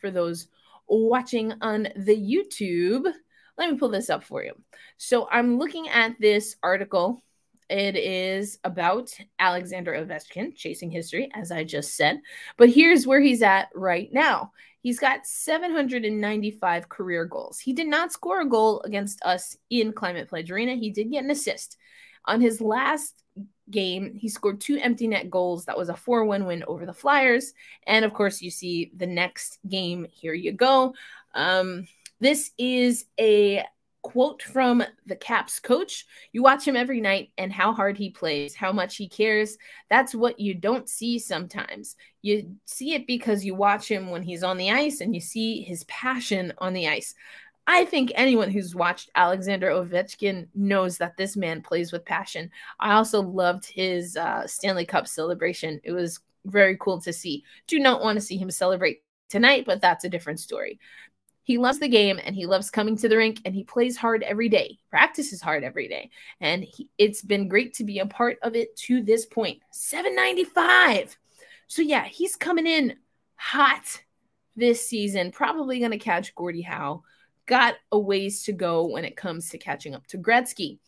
for 0.00 0.10
those 0.10 0.48
watching 0.88 1.52
on 1.60 1.88
the 1.96 2.16
YouTube. 2.16 3.12
Let 3.56 3.70
me 3.70 3.78
pull 3.78 3.90
this 3.90 4.10
up 4.10 4.24
for 4.24 4.42
you. 4.42 4.54
So 4.96 5.28
I'm 5.30 5.58
looking 5.58 5.88
at 5.88 6.18
this 6.20 6.56
article. 6.62 7.22
It 7.68 7.96
is 7.96 8.58
about 8.64 9.12
Alexander 9.38 9.92
Ovechkin 9.92 10.56
chasing 10.56 10.90
history, 10.90 11.30
as 11.34 11.52
I 11.52 11.62
just 11.62 11.94
said. 11.96 12.20
But 12.56 12.70
here's 12.70 13.06
where 13.06 13.20
he's 13.20 13.42
at 13.42 13.68
right 13.74 14.12
now. 14.12 14.50
He's 14.82 14.98
got 14.98 15.26
795 15.26 16.88
career 16.88 17.26
goals. 17.26 17.60
He 17.60 17.72
did 17.72 17.86
not 17.86 18.12
score 18.12 18.40
a 18.40 18.48
goal 18.48 18.80
against 18.82 19.22
us 19.24 19.56
in 19.68 19.92
Climate 19.92 20.28
Pledge 20.28 20.50
Arena. 20.50 20.74
He 20.74 20.90
did 20.90 21.10
get 21.10 21.22
an 21.22 21.30
assist. 21.30 21.76
On 22.24 22.40
his 22.40 22.60
last 22.60 23.22
game, 23.70 24.14
he 24.14 24.28
scored 24.28 24.60
two 24.60 24.76
empty 24.76 25.06
net 25.06 25.30
goals. 25.30 25.64
That 25.64 25.78
was 25.78 25.88
a 25.88 25.96
4 25.96 26.24
1 26.24 26.46
win 26.46 26.64
over 26.66 26.86
the 26.86 26.92
Flyers. 26.92 27.52
And 27.86 28.04
of 28.04 28.12
course, 28.12 28.42
you 28.42 28.50
see 28.50 28.90
the 28.96 29.06
next 29.06 29.58
game. 29.68 30.06
Here 30.10 30.34
you 30.34 30.52
go. 30.52 30.94
Um, 31.34 31.86
this 32.20 32.50
is 32.58 33.06
a 33.18 33.64
quote 34.02 34.42
from 34.42 34.82
the 35.06 35.16
Caps 35.16 35.60
coach. 35.60 36.06
You 36.32 36.42
watch 36.42 36.66
him 36.66 36.76
every 36.76 37.00
night 37.00 37.30
and 37.38 37.52
how 37.52 37.72
hard 37.72 37.96
he 37.98 38.10
plays, 38.10 38.54
how 38.54 38.72
much 38.72 38.96
he 38.96 39.08
cares. 39.08 39.58
That's 39.88 40.14
what 40.14 40.40
you 40.40 40.54
don't 40.54 40.88
see 40.88 41.18
sometimes. 41.18 41.96
You 42.22 42.56
see 42.64 42.94
it 42.94 43.06
because 43.06 43.44
you 43.44 43.54
watch 43.54 43.90
him 43.90 44.10
when 44.10 44.22
he's 44.22 44.42
on 44.42 44.56
the 44.56 44.70
ice 44.70 45.00
and 45.00 45.14
you 45.14 45.20
see 45.20 45.62
his 45.62 45.84
passion 45.84 46.52
on 46.58 46.72
the 46.72 46.88
ice. 46.88 47.14
I 47.72 47.84
think 47.84 48.10
anyone 48.16 48.50
who's 48.50 48.74
watched 48.74 49.10
Alexander 49.14 49.68
Ovechkin 49.70 50.48
knows 50.56 50.98
that 50.98 51.16
this 51.16 51.36
man 51.36 51.62
plays 51.62 51.92
with 51.92 52.04
passion. 52.04 52.50
I 52.80 52.94
also 52.94 53.22
loved 53.22 53.64
his 53.64 54.16
uh, 54.16 54.44
Stanley 54.48 54.84
Cup 54.84 55.06
celebration. 55.06 55.80
It 55.84 55.92
was 55.92 56.18
very 56.46 56.76
cool 56.80 57.00
to 57.02 57.12
see. 57.12 57.44
Do 57.68 57.78
not 57.78 58.02
want 58.02 58.16
to 58.16 58.20
see 58.20 58.36
him 58.36 58.50
celebrate 58.50 59.04
tonight, 59.28 59.66
but 59.66 59.80
that's 59.80 60.02
a 60.02 60.08
different 60.08 60.40
story. 60.40 60.80
He 61.44 61.58
loves 61.58 61.78
the 61.78 61.86
game 61.86 62.18
and 62.24 62.34
he 62.34 62.44
loves 62.44 62.72
coming 62.72 62.96
to 62.96 63.08
the 63.08 63.16
rink 63.16 63.40
and 63.44 63.54
he 63.54 63.62
plays 63.62 63.96
hard 63.96 64.24
every 64.24 64.48
day, 64.48 64.80
practices 64.90 65.40
hard 65.40 65.62
every 65.62 65.86
day. 65.86 66.10
And 66.40 66.64
he, 66.64 66.88
it's 66.98 67.22
been 67.22 67.46
great 67.46 67.74
to 67.74 67.84
be 67.84 68.00
a 68.00 68.06
part 68.06 68.38
of 68.42 68.56
it 68.56 68.74
to 68.78 69.00
this 69.00 69.26
point. 69.26 69.60
795. 69.70 71.16
So, 71.68 71.82
yeah, 71.82 72.04
he's 72.04 72.34
coming 72.34 72.66
in 72.66 72.96
hot 73.36 74.02
this 74.56 74.84
season, 74.84 75.30
probably 75.30 75.78
going 75.78 75.92
to 75.92 75.98
catch 75.98 76.34
Gordie 76.34 76.62
Howe. 76.62 77.04
Got 77.50 77.74
a 77.90 77.98
ways 77.98 78.44
to 78.44 78.52
go 78.52 78.86
when 78.86 79.04
it 79.04 79.16
comes 79.16 79.50
to 79.50 79.58
catching 79.58 79.92
up 79.92 80.06
to 80.06 80.18
Gretzky. 80.18 80.78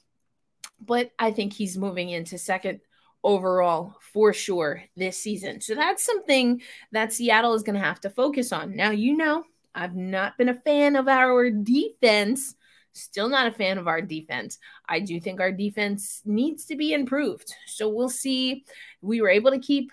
But 0.81 1.11
I 1.19 1.33
think 1.33 1.53
he's 1.53 1.77
moving 1.77 2.11
into 2.11 2.39
second 2.39 2.79
overall 3.25 3.97
for 4.13 4.33
sure 4.33 4.85
this 4.97 5.19
season. 5.19 5.61
So 5.61 5.75
that's 5.75 6.05
something 6.05 6.63
that 6.93 7.13
Seattle 7.13 7.55
is 7.55 7.65
going 7.65 7.75
to 7.75 7.85
have 7.85 8.01
to 8.03 8.11
focus 8.11 8.53
on. 8.53 8.77
Now, 8.77 8.91
you 8.91 9.17
know, 9.17 9.43
I've 9.75 9.97
not 9.97 10.39
been 10.39 10.51
a 10.51 10.55
fan 10.55 10.95
of 10.95 11.09
our 11.09 11.51
defense. 11.51 12.55
Still 12.93 13.29
not 13.29 13.49
a 13.49 13.53
fan 13.53 13.77
of 13.77 13.89
our 13.89 14.01
defense. 14.01 14.61
I 14.89 15.01
do 15.01 15.19
think 15.19 15.41
our 15.41 15.51
defense 15.51 16.23
needs 16.25 16.65
to 16.67 16.77
be 16.77 16.93
improved. 16.93 17.53
So 17.67 17.89
we'll 17.89 18.09
see. 18.09 18.65
We 19.01 19.21
were 19.21 19.31
able 19.31 19.51
to 19.51 19.59
keep 19.59 19.91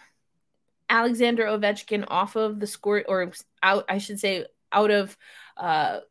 Alexander 0.88 1.45
Ovechkin 1.45 2.05
off 2.09 2.35
of 2.35 2.59
the 2.59 2.67
score 2.67 3.03
or 3.07 3.31
out, 3.63 3.85
I 3.89 3.97
should 3.97 4.19
say, 4.19 4.45
out 4.71 4.91
of 4.91 5.17
uh 5.57 6.01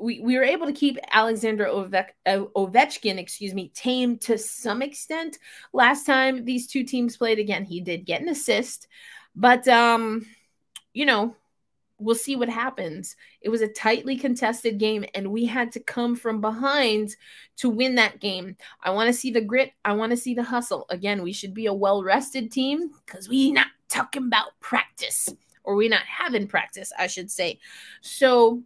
we, 0.00 0.20
we 0.20 0.36
were 0.36 0.44
able 0.44 0.66
to 0.66 0.72
keep 0.72 0.98
Alexander 1.10 1.66
Ove- 1.66 1.94
uh, 1.94 2.44
Ovechkin, 2.56 3.18
excuse 3.18 3.54
me, 3.54 3.70
tame 3.74 4.16
to 4.18 4.38
some 4.38 4.82
extent. 4.82 5.38
Last 5.72 6.06
time 6.06 6.44
these 6.44 6.66
two 6.66 6.84
teams 6.84 7.16
played 7.16 7.38
again, 7.38 7.64
he 7.64 7.80
did 7.80 8.06
get 8.06 8.22
an 8.22 8.28
assist, 8.28 8.88
but 9.36 9.68
um, 9.68 10.26
you 10.94 11.04
know, 11.06 11.36
we'll 11.98 12.14
see 12.14 12.34
what 12.34 12.48
happens. 12.48 13.14
It 13.42 13.50
was 13.50 13.60
a 13.60 13.68
tightly 13.68 14.16
contested 14.16 14.78
game, 14.78 15.04
and 15.14 15.30
we 15.30 15.44
had 15.44 15.70
to 15.72 15.80
come 15.80 16.16
from 16.16 16.40
behind 16.40 17.14
to 17.58 17.68
win 17.68 17.96
that 17.96 18.20
game. 18.20 18.56
I 18.82 18.90
want 18.90 19.08
to 19.08 19.12
see 19.12 19.30
the 19.30 19.42
grit. 19.42 19.72
I 19.84 19.92
want 19.92 20.10
to 20.10 20.16
see 20.16 20.34
the 20.34 20.42
hustle. 20.42 20.86
Again, 20.88 21.22
we 21.22 21.32
should 21.32 21.52
be 21.52 21.66
a 21.66 21.74
well 21.74 22.02
rested 22.02 22.50
team 22.50 22.90
because 23.04 23.28
we 23.28 23.52
not 23.52 23.66
talking 23.88 24.26
about 24.26 24.58
practice. 24.60 25.28
or 25.62 25.74
we 25.74 25.88
not 25.88 26.02
having 26.02 26.46
practice, 26.46 26.90
I 26.98 27.06
should 27.06 27.30
say. 27.30 27.58
So 28.00 28.62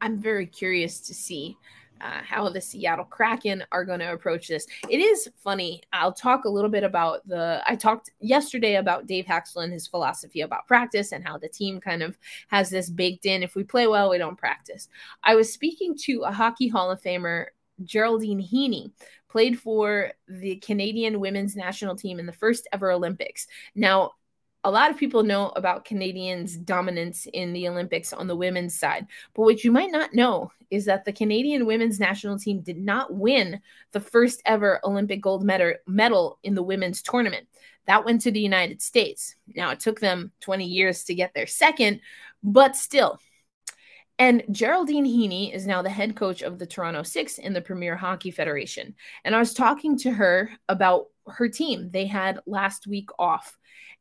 I'm 0.00 0.16
very 0.16 0.46
curious 0.46 1.00
to 1.00 1.14
see 1.14 1.56
uh, 2.00 2.20
how 2.22 2.48
the 2.48 2.60
Seattle 2.60 3.04
Kraken 3.04 3.64
are 3.72 3.84
going 3.84 3.98
to 4.00 4.12
approach 4.12 4.48
this. 4.48 4.66
It 4.88 4.98
is 4.98 5.28
funny. 5.36 5.82
I'll 5.92 6.12
talk 6.12 6.44
a 6.44 6.48
little 6.48 6.70
bit 6.70 6.84
about 6.84 7.26
the. 7.26 7.62
I 7.66 7.76
talked 7.76 8.10
yesterday 8.20 8.76
about 8.76 9.06
Dave 9.06 9.26
Hakstol 9.26 9.64
and 9.64 9.72
his 9.72 9.86
philosophy 9.86 10.42
about 10.42 10.66
practice 10.66 11.12
and 11.12 11.26
how 11.26 11.38
the 11.38 11.48
team 11.48 11.80
kind 11.80 12.02
of 12.02 12.16
has 12.48 12.70
this 12.70 12.90
baked 12.90 13.26
in. 13.26 13.42
If 13.42 13.54
we 13.54 13.64
play 13.64 13.86
well, 13.86 14.10
we 14.10 14.18
don't 14.18 14.38
practice. 14.38 14.88
I 15.22 15.34
was 15.34 15.52
speaking 15.52 15.96
to 16.04 16.22
a 16.22 16.32
Hockey 16.32 16.68
Hall 16.68 16.90
of 16.90 17.02
Famer, 17.02 17.46
Geraldine 17.84 18.42
Heaney, 18.42 18.92
played 19.28 19.58
for 19.58 20.12
the 20.28 20.56
Canadian 20.56 21.20
women's 21.20 21.56
national 21.56 21.96
team 21.96 22.18
in 22.18 22.26
the 22.26 22.32
first 22.32 22.68
ever 22.72 22.92
Olympics. 22.92 23.46
Now, 23.74 24.12
a 24.64 24.70
lot 24.70 24.90
of 24.90 24.96
people 24.96 25.22
know 25.22 25.50
about 25.56 25.84
Canadians' 25.84 26.56
dominance 26.56 27.26
in 27.32 27.52
the 27.52 27.68
Olympics 27.68 28.12
on 28.12 28.26
the 28.26 28.36
women's 28.36 28.74
side. 28.74 29.06
But 29.34 29.42
what 29.42 29.64
you 29.64 29.70
might 29.70 29.92
not 29.92 30.14
know 30.14 30.50
is 30.70 30.84
that 30.86 31.04
the 31.04 31.12
Canadian 31.12 31.64
women's 31.64 32.00
national 32.00 32.38
team 32.38 32.60
did 32.60 32.76
not 32.76 33.14
win 33.14 33.60
the 33.92 34.00
first 34.00 34.42
ever 34.44 34.80
Olympic 34.84 35.20
gold 35.20 35.44
medal 35.44 36.38
in 36.42 36.54
the 36.54 36.62
women's 36.62 37.02
tournament. 37.02 37.46
That 37.86 38.04
went 38.04 38.20
to 38.22 38.30
the 38.30 38.40
United 38.40 38.82
States. 38.82 39.34
Now, 39.54 39.70
it 39.70 39.80
took 39.80 40.00
them 40.00 40.32
20 40.40 40.66
years 40.66 41.04
to 41.04 41.14
get 41.14 41.32
their 41.34 41.46
second, 41.46 42.00
but 42.42 42.76
still. 42.76 43.18
And 44.18 44.42
Geraldine 44.50 45.06
Heaney 45.06 45.54
is 45.54 45.66
now 45.66 45.80
the 45.80 45.88
head 45.88 46.16
coach 46.16 46.42
of 46.42 46.58
the 46.58 46.66
Toronto 46.66 47.04
Six 47.04 47.38
in 47.38 47.52
the 47.52 47.60
Premier 47.60 47.96
Hockey 47.96 48.32
Federation. 48.32 48.94
And 49.24 49.34
I 49.34 49.38
was 49.38 49.54
talking 49.54 49.96
to 49.98 50.10
her 50.10 50.50
about 50.68 51.06
her 51.28 51.48
team. 51.48 51.90
They 51.90 52.06
had 52.06 52.40
last 52.44 52.86
week 52.86 53.10
off 53.18 53.56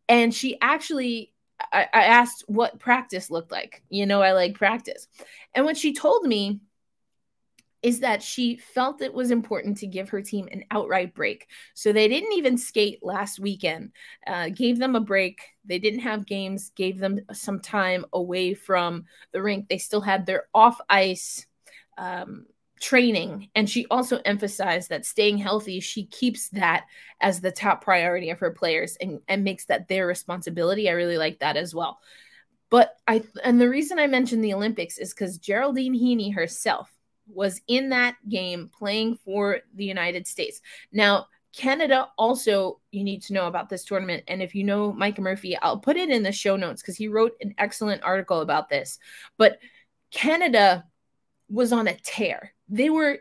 and 0.10 0.34
she 0.34 0.60
actually 0.62 1.34
I, 1.74 1.88
I, 1.94 2.04
asked 2.04 2.44
what 2.48 2.80
practice 2.80 3.32
looked 3.32 3.52
like. 3.52 3.82
You 3.90 4.06
know 4.06 4.22
i 4.22 4.32
like 4.32 4.56
practice. 4.56 5.08
And 5.56 5.66
what 5.66 5.78
she 5.78 5.94
told 5.94 6.26
me 6.26 6.60
is 7.84 8.00
that 8.00 8.24
she 8.24 8.58
felt 8.58 9.02
it 9.02 9.14
was 9.14 9.32
important 9.32 9.78
to 9.78 9.88
give 9.88 10.10
her 10.10 10.22
team 10.22 10.48
an 10.52 10.64
outright 10.72 11.14
break. 11.14 11.48
So 11.74 11.92
they 11.92 12.08
didn't 12.08 12.34
even 12.34 12.58
skate 12.58 13.00
last 13.04 13.40
weekend 13.40 13.92
uh, 14.26 14.50
gave 14.50 14.80
them 14.80 14.96
a 14.96 15.00
break. 15.00 15.42
They 15.66 15.80
didn't 15.80 16.02
have 16.02 16.26
games 16.26 16.72
gave 16.76 17.00
them 17.00 17.20
some 17.34 17.60
time 17.60 18.06
away 18.14 18.54
from 18.54 19.06
the 19.32 19.42
rink. 19.42 19.68
They 19.68 19.78
still 19.78 20.02
had 20.02 20.26
their 20.26 20.48
off 20.54 20.80
ice 20.90 21.46
um, 21.98 22.46
training. 22.80 23.50
And 23.56 23.70
she 23.70 23.86
also 23.88 24.20
emphasized 24.26 24.90
that 24.90 25.06
staying 25.06 25.38
healthy 25.38 25.80
she 25.80 26.06
keeps 26.06 26.50
that 26.50 26.86
as 27.22 27.42
the 27.42 27.52
top 27.52 27.84
priority 27.84 28.30
of 28.30 28.40
her 28.40 28.52
players 28.52 28.98
and, 29.02 29.20
and 29.28 29.44
makes 29.44 29.66
that 29.66 29.88
their 29.88 30.08
responsibility. 30.08 30.90
I 30.90 30.94
really 30.94 31.18
like 31.18 31.40
that 31.40 31.58
as 31.58 31.74
well. 31.74 32.00
But 32.70 32.96
i 33.08 33.24
and 33.44 33.62
the 33.62 33.70
reason 33.70 33.98
i 33.98 34.08
mentioned 34.08 34.44
the 34.44 34.54
olympics 34.54 34.98
is 34.98 35.14
because 35.14 35.38
geraldine 35.38 35.94
heaney 35.94 36.34
herself 36.34 36.92
was 37.34 37.62
in 37.68 37.90
that 37.90 38.16
game 38.28 38.70
playing 38.78 39.16
for 39.24 39.60
the 39.76 39.86
united 39.86 40.28
states. 40.28 40.62
Now 40.92 41.28
canada 41.54 42.10
also 42.18 42.80
you 42.92 43.04
need 43.04 43.24
to 43.24 43.34
know 43.34 43.48
about 43.48 43.70
this 43.70 43.84
tournament. 43.86 44.24
And 44.28 44.42
if 44.42 44.54
you 44.54 44.64
know 44.64 44.92
mike 44.92 45.18
murphy 45.20 45.58
i'll 45.58 45.80
put 45.80 45.98
it 45.98 46.10
in 46.10 46.24
the 46.24 46.32
show 46.32 46.56
notes 46.56 46.82
because 46.82 46.98
he 46.98 47.08
wrote 47.08 47.34
an 47.42 47.56
excellent 47.58 48.04
article 48.04 48.42
about 48.42 48.70
this. 48.70 49.00
But 49.38 49.60
canada 50.12 50.86
was 51.50 51.72
on 51.72 51.88
a 51.88 51.96
tear 51.96 52.54
they 52.70 52.90
were 52.90 53.20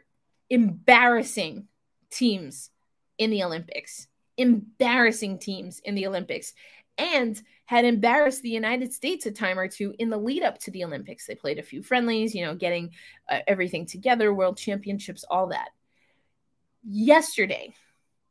embarrassing 0.50 1.68
teams 2.10 2.70
in 3.18 3.30
the 3.30 3.42
Olympics, 3.44 4.08
embarrassing 4.36 5.38
teams 5.38 5.80
in 5.80 5.94
the 5.94 6.06
Olympics, 6.06 6.52
and 6.98 7.40
had 7.66 7.84
embarrassed 7.84 8.42
the 8.42 8.50
United 8.50 8.92
States 8.92 9.26
a 9.26 9.32
time 9.32 9.58
or 9.58 9.68
two 9.68 9.94
in 9.98 10.08
the 10.08 10.16
lead 10.16 10.42
up 10.42 10.58
to 10.58 10.70
the 10.70 10.84
Olympics. 10.84 11.26
They 11.26 11.34
played 11.34 11.58
a 11.58 11.64
few 11.64 11.82
friendlies, 11.82 12.34
you 12.34 12.44
know, 12.44 12.54
getting 12.54 12.90
uh, 13.28 13.40
everything 13.46 13.86
together, 13.86 14.32
world 14.32 14.56
championships, 14.56 15.24
all 15.28 15.48
that. 15.48 15.68
Yesterday, 16.84 17.74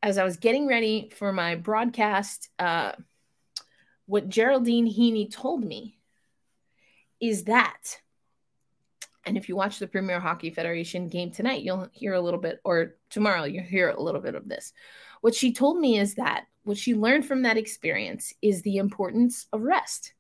as 0.02 0.18
I 0.18 0.24
was 0.24 0.38
getting 0.38 0.68
ready 0.68 1.12
for 1.16 1.34
my 1.34 1.56
broadcast, 1.56 2.50
uh, 2.60 2.94
what 4.06 4.30
Geraldine 4.30 4.88
Heaney 4.88 5.32
told 5.32 5.64
me 5.64 5.98
is 7.20 7.46
that 7.46 8.00
and 9.26 9.38
if 9.38 9.50
you 9.50 9.56
watch 9.56 9.80
the 9.80 9.88
Premier 9.88 10.20
Hockey 10.20 10.50
Federation 10.50 11.08
game 11.08 11.32
tonight, 11.32 11.64
you'll 11.64 11.90
hear 11.92 12.14
a 12.14 12.22
little 12.22 12.40
bit, 12.40 12.60
or 12.64 12.96
tomorrow, 13.10 13.44
you'll 13.44 13.64
hear 13.64 13.90
a 13.90 14.02
little 14.02 14.22
bit 14.22 14.36
of 14.36 14.48
this. 14.48 14.74
What 15.22 15.36
she 15.36 15.54
told 15.54 15.80
me 15.80 15.98
is 15.98 16.16
that 16.16 16.46
what 16.64 16.78
she 16.78 16.96
learned 16.96 17.26
from 17.26 17.44
that 17.44 17.58
experience 17.58 18.34
is 18.42 18.62
the 18.62 18.78
importance 18.78 19.48
of 19.54 19.62
rest. 19.62 20.14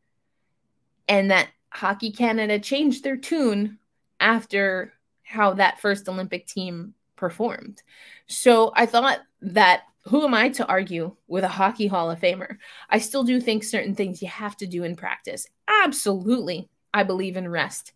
And 1.07 1.29
that 1.31 1.49
Hockey 1.69 2.11
Canada 2.11 2.57
changed 2.59 3.03
their 3.03 3.17
tune 3.17 3.77
after 4.19 4.93
how 5.23 5.53
that 5.53 5.79
first 5.81 6.07
Olympic 6.07 6.47
team 6.47 6.93
performed. 7.15 7.81
So 8.27 8.71
I 8.75 8.85
thought 8.85 9.19
that 9.41 9.83
who 10.05 10.23
am 10.23 10.33
I 10.33 10.49
to 10.49 10.67
argue 10.67 11.15
with 11.27 11.43
a 11.43 11.49
Hockey 11.49 11.87
Hall 11.87 12.11
of 12.11 12.19
Famer? 12.19 12.57
I 12.89 12.99
still 12.99 13.23
do 13.23 13.41
think 13.41 13.63
certain 13.63 13.95
things 13.95 14.21
you 14.21 14.27
have 14.27 14.55
to 14.57 14.67
do 14.67 14.83
in 14.83 14.95
practice. 14.95 15.47
Absolutely. 15.67 16.69
I 16.93 17.03
believe 17.03 17.37
in 17.37 17.49
rest. 17.49 17.93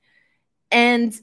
And 0.71 1.15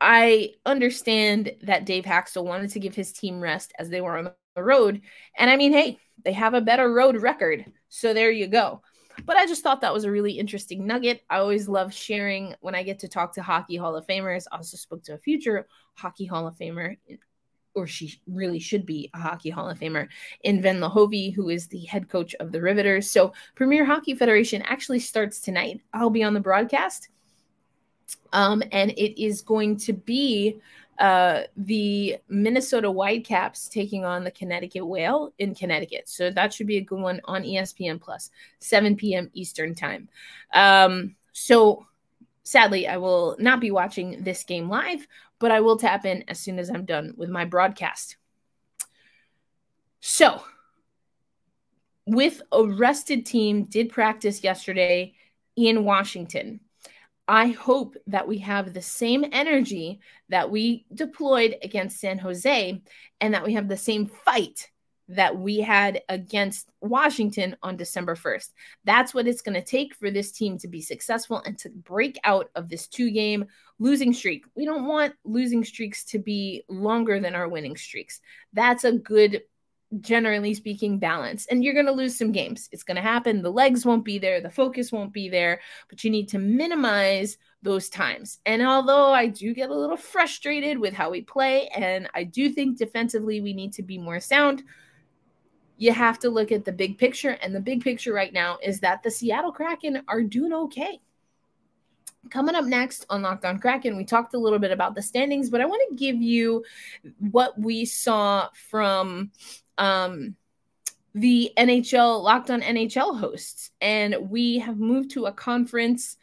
I 0.00 0.54
understand 0.66 1.52
that 1.62 1.86
Dave 1.86 2.04
Hakstol 2.04 2.44
wanted 2.44 2.70
to 2.70 2.80
give 2.80 2.94
his 2.94 3.12
team 3.12 3.40
rest 3.40 3.72
as 3.78 3.88
they 3.88 4.00
were 4.00 4.18
on 4.18 4.30
the 4.54 4.62
road. 4.62 5.00
And 5.36 5.50
I 5.50 5.56
mean, 5.56 5.72
hey, 5.72 5.98
they 6.24 6.32
have 6.32 6.54
a 6.54 6.60
better 6.60 6.92
road 6.92 7.16
record. 7.16 7.64
So 7.88 8.12
there 8.12 8.30
you 8.30 8.46
go. 8.46 8.82
But 9.24 9.36
I 9.36 9.46
just 9.46 9.62
thought 9.62 9.80
that 9.82 9.94
was 9.94 10.04
a 10.04 10.10
really 10.10 10.32
interesting 10.32 10.86
nugget. 10.86 11.22
I 11.30 11.38
always 11.38 11.68
love 11.68 11.94
sharing 11.94 12.54
when 12.60 12.74
I 12.74 12.82
get 12.82 12.98
to 13.00 13.08
talk 13.08 13.34
to 13.34 13.42
Hockey 13.42 13.76
Hall 13.76 13.96
of 13.96 14.06
Famers. 14.06 14.46
I 14.50 14.56
also 14.56 14.76
spoke 14.76 15.04
to 15.04 15.14
a 15.14 15.18
future 15.18 15.68
Hockey 15.94 16.26
Hall 16.26 16.46
of 16.48 16.56
Famer, 16.56 16.96
or 17.74 17.86
she 17.86 18.20
really 18.26 18.58
should 18.58 18.84
be 18.84 19.10
a 19.14 19.18
Hockey 19.18 19.50
Hall 19.50 19.70
of 19.70 19.78
Famer, 19.78 20.08
in 20.42 20.60
Venla 20.60 20.92
Hovi, 20.92 21.32
who 21.32 21.48
is 21.48 21.68
the 21.68 21.84
head 21.84 22.08
coach 22.08 22.34
of 22.40 22.50
the 22.50 22.60
Riveters. 22.60 23.10
So 23.10 23.32
Premier 23.54 23.84
Hockey 23.84 24.14
Federation 24.14 24.62
actually 24.62 25.00
starts 25.00 25.40
tonight. 25.40 25.80
I'll 25.92 26.10
be 26.10 26.24
on 26.24 26.34
the 26.34 26.40
broadcast. 26.40 27.08
Um, 28.32 28.62
and 28.72 28.90
it 28.92 29.22
is 29.22 29.42
going 29.42 29.76
to 29.78 29.92
be 29.92 30.60
uh, 30.98 31.42
the 31.56 32.18
Minnesota 32.28 32.90
Whitecaps 32.90 33.68
taking 33.68 34.04
on 34.04 34.24
the 34.24 34.30
Connecticut 34.30 34.86
Whale 34.86 35.32
in 35.38 35.54
Connecticut. 35.54 36.08
So 36.08 36.30
that 36.30 36.52
should 36.52 36.66
be 36.66 36.76
a 36.76 36.82
good 36.82 37.00
one 37.00 37.20
on 37.24 37.42
ESPN 37.42 38.00
Plus, 38.00 38.30
7 38.60 38.96
p.m. 38.96 39.30
Eastern 39.34 39.74
Time. 39.74 40.08
Um, 40.52 41.16
so 41.32 41.86
sadly, 42.44 42.86
I 42.86 42.98
will 42.98 43.36
not 43.38 43.60
be 43.60 43.70
watching 43.70 44.22
this 44.22 44.44
game 44.44 44.68
live, 44.68 45.06
but 45.40 45.50
I 45.50 45.60
will 45.60 45.76
tap 45.76 46.04
in 46.04 46.24
as 46.28 46.38
soon 46.38 46.58
as 46.58 46.70
I'm 46.70 46.84
done 46.84 47.14
with 47.16 47.28
my 47.28 47.44
broadcast. 47.44 48.16
So, 50.00 50.42
with 52.06 52.42
a 52.52 52.64
rested 52.64 53.24
team, 53.24 53.64
did 53.64 53.90
practice 53.90 54.44
yesterday 54.44 55.14
in 55.56 55.84
Washington. 55.84 56.60
I 57.26 57.48
hope 57.48 57.96
that 58.08 58.28
we 58.28 58.38
have 58.38 58.72
the 58.72 58.82
same 58.82 59.24
energy 59.32 60.00
that 60.28 60.50
we 60.50 60.84
deployed 60.92 61.56
against 61.62 62.00
San 62.00 62.18
Jose 62.18 62.82
and 63.20 63.34
that 63.34 63.44
we 63.44 63.54
have 63.54 63.68
the 63.68 63.76
same 63.76 64.06
fight 64.06 64.70
that 65.08 65.36
we 65.36 65.58
had 65.58 66.02
against 66.08 66.70
Washington 66.80 67.56
on 67.62 67.76
December 67.76 68.14
1st. 68.14 68.50
That's 68.84 69.12
what 69.12 69.26
it's 69.26 69.42
going 69.42 69.54
to 69.54 69.64
take 69.64 69.94
for 69.94 70.10
this 70.10 70.32
team 70.32 70.58
to 70.58 70.68
be 70.68 70.80
successful 70.80 71.42
and 71.44 71.58
to 71.58 71.70
break 71.70 72.18
out 72.24 72.50
of 72.54 72.68
this 72.68 72.88
two 72.88 73.10
game 73.10 73.46
losing 73.78 74.12
streak. 74.12 74.44
We 74.54 74.64
don't 74.64 74.86
want 74.86 75.14
losing 75.24 75.64
streaks 75.64 76.04
to 76.06 76.18
be 76.18 76.64
longer 76.68 77.20
than 77.20 77.34
our 77.34 77.48
winning 77.48 77.76
streaks. 77.76 78.20
That's 78.52 78.84
a 78.84 78.92
good 78.92 79.42
generally 80.00 80.54
speaking, 80.54 80.98
balance. 80.98 81.46
And 81.46 81.62
you're 81.62 81.74
going 81.74 81.86
to 81.86 81.92
lose 81.92 82.16
some 82.16 82.32
games. 82.32 82.68
It's 82.72 82.82
going 82.82 82.96
to 82.96 83.02
happen. 83.02 83.42
The 83.42 83.50
legs 83.50 83.84
won't 83.84 84.04
be 84.04 84.18
there, 84.18 84.40
the 84.40 84.50
focus 84.50 84.92
won't 84.92 85.12
be 85.12 85.28
there, 85.28 85.60
but 85.88 86.04
you 86.04 86.10
need 86.10 86.28
to 86.30 86.38
minimize 86.38 87.38
those 87.62 87.88
times. 87.88 88.40
And 88.46 88.62
although 88.62 89.12
I 89.12 89.26
do 89.26 89.54
get 89.54 89.70
a 89.70 89.74
little 89.74 89.96
frustrated 89.96 90.78
with 90.78 90.94
how 90.94 91.10
we 91.10 91.22
play, 91.22 91.68
and 91.68 92.08
I 92.14 92.24
do 92.24 92.50
think 92.50 92.78
defensively 92.78 93.40
we 93.40 93.52
need 93.52 93.72
to 93.74 93.82
be 93.82 93.98
more 93.98 94.20
sound, 94.20 94.62
you 95.76 95.92
have 95.92 96.18
to 96.20 96.30
look 96.30 96.52
at 96.52 96.64
the 96.64 96.72
big 96.72 96.98
picture. 96.98 97.38
And 97.42 97.54
the 97.54 97.60
big 97.60 97.82
picture 97.82 98.12
right 98.12 98.32
now 98.32 98.58
is 98.62 98.80
that 98.80 99.02
the 99.02 99.10
Seattle 99.10 99.52
Kraken 99.52 100.02
are 100.08 100.22
doing 100.22 100.52
okay. 100.52 101.00
Coming 102.30 102.54
up 102.54 102.64
next 102.64 103.04
on 103.10 103.22
Locked 103.22 103.44
On 103.44 103.58
Kraken, 103.58 103.96
we 103.96 104.04
talked 104.04 104.34
a 104.34 104.38
little 104.38 104.58
bit 104.58 104.70
about 104.70 104.94
the 104.94 105.02
standings, 105.02 105.50
but 105.50 105.60
I 105.60 105.66
want 105.66 105.82
to 105.90 105.96
give 105.96 106.16
you 106.16 106.64
what 107.18 107.58
we 107.58 107.84
saw 107.84 108.48
from 108.54 109.30
um, 109.78 110.36
the 111.14 111.52
NHL 111.56 112.22
Locked 112.22 112.50
On 112.50 112.60
NHL 112.60 113.18
hosts, 113.18 113.70
and 113.80 114.30
we 114.30 114.58
have 114.58 114.78
moved 114.78 115.12
to 115.12 115.26
a 115.26 115.32
conference 115.32 116.16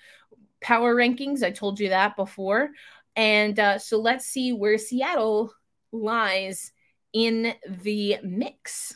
power 0.61 0.95
rankings. 0.95 1.43
I 1.43 1.51
told 1.51 1.79
you 1.79 1.89
that 1.89 2.15
before, 2.15 2.71
and 3.15 3.59
uh, 3.59 3.77
so 3.77 3.99
let's 3.99 4.25
see 4.25 4.53
where 4.53 4.77
Seattle 4.77 5.53
lies 5.91 6.71
in 7.13 7.53
the 7.67 8.17
mix. 8.23 8.95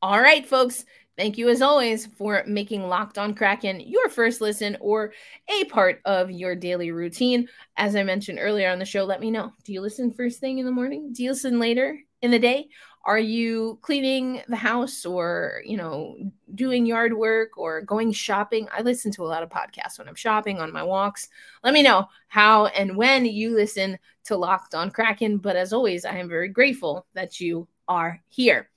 All 0.00 0.20
right, 0.20 0.44
folks, 0.44 0.84
Thank 1.18 1.36
you, 1.36 1.50
as 1.50 1.60
always, 1.60 2.06
for 2.06 2.42
making 2.46 2.88
Locked 2.88 3.18
On 3.18 3.34
Kraken 3.34 3.80
your 3.80 4.08
first 4.08 4.40
listen 4.40 4.78
or 4.80 5.12
a 5.46 5.64
part 5.66 6.00
of 6.06 6.30
your 6.30 6.56
daily 6.56 6.90
routine. 6.90 7.48
As 7.76 7.94
I 7.94 8.02
mentioned 8.02 8.38
earlier 8.40 8.70
on 8.70 8.78
the 8.78 8.86
show, 8.86 9.04
let 9.04 9.20
me 9.20 9.30
know. 9.30 9.52
Do 9.64 9.74
you 9.74 9.82
listen 9.82 10.10
first 10.10 10.40
thing 10.40 10.58
in 10.58 10.64
the 10.64 10.72
morning? 10.72 11.12
Do 11.12 11.22
you 11.22 11.30
listen 11.32 11.60
later 11.60 11.98
in 12.22 12.30
the 12.30 12.38
day? 12.38 12.68
Are 13.04 13.18
you 13.18 13.78
cleaning 13.82 14.40
the 14.48 14.56
house 14.56 15.04
or, 15.04 15.60
you 15.66 15.76
know, 15.76 16.16
doing 16.54 16.86
yard 16.86 17.12
work 17.12 17.58
or 17.58 17.82
going 17.82 18.12
shopping? 18.12 18.66
I 18.72 18.80
listen 18.80 19.12
to 19.12 19.24
a 19.24 19.28
lot 19.28 19.42
of 19.42 19.50
podcasts 19.50 19.98
when 19.98 20.08
I'm 20.08 20.14
shopping 20.14 20.60
on 20.60 20.72
my 20.72 20.82
walks. 20.82 21.28
Let 21.62 21.74
me 21.74 21.82
know 21.82 22.06
how 22.28 22.66
and 22.66 22.96
when 22.96 23.26
you 23.26 23.54
listen 23.54 23.98
to 24.24 24.36
Locked 24.36 24.74
On 24.74 24.90
Kraken. 24.90 25.38
But 25.38 25.56
as 25.56 25.74
always, 25.74 26.06
I 26.06 26.16
am 26.16 26.28
very 26.28 26.48
grateful 26.48 27.06
that 27.12 27.38
you 27.38 27.68
are 27.86 28.18
here 28.28 28.70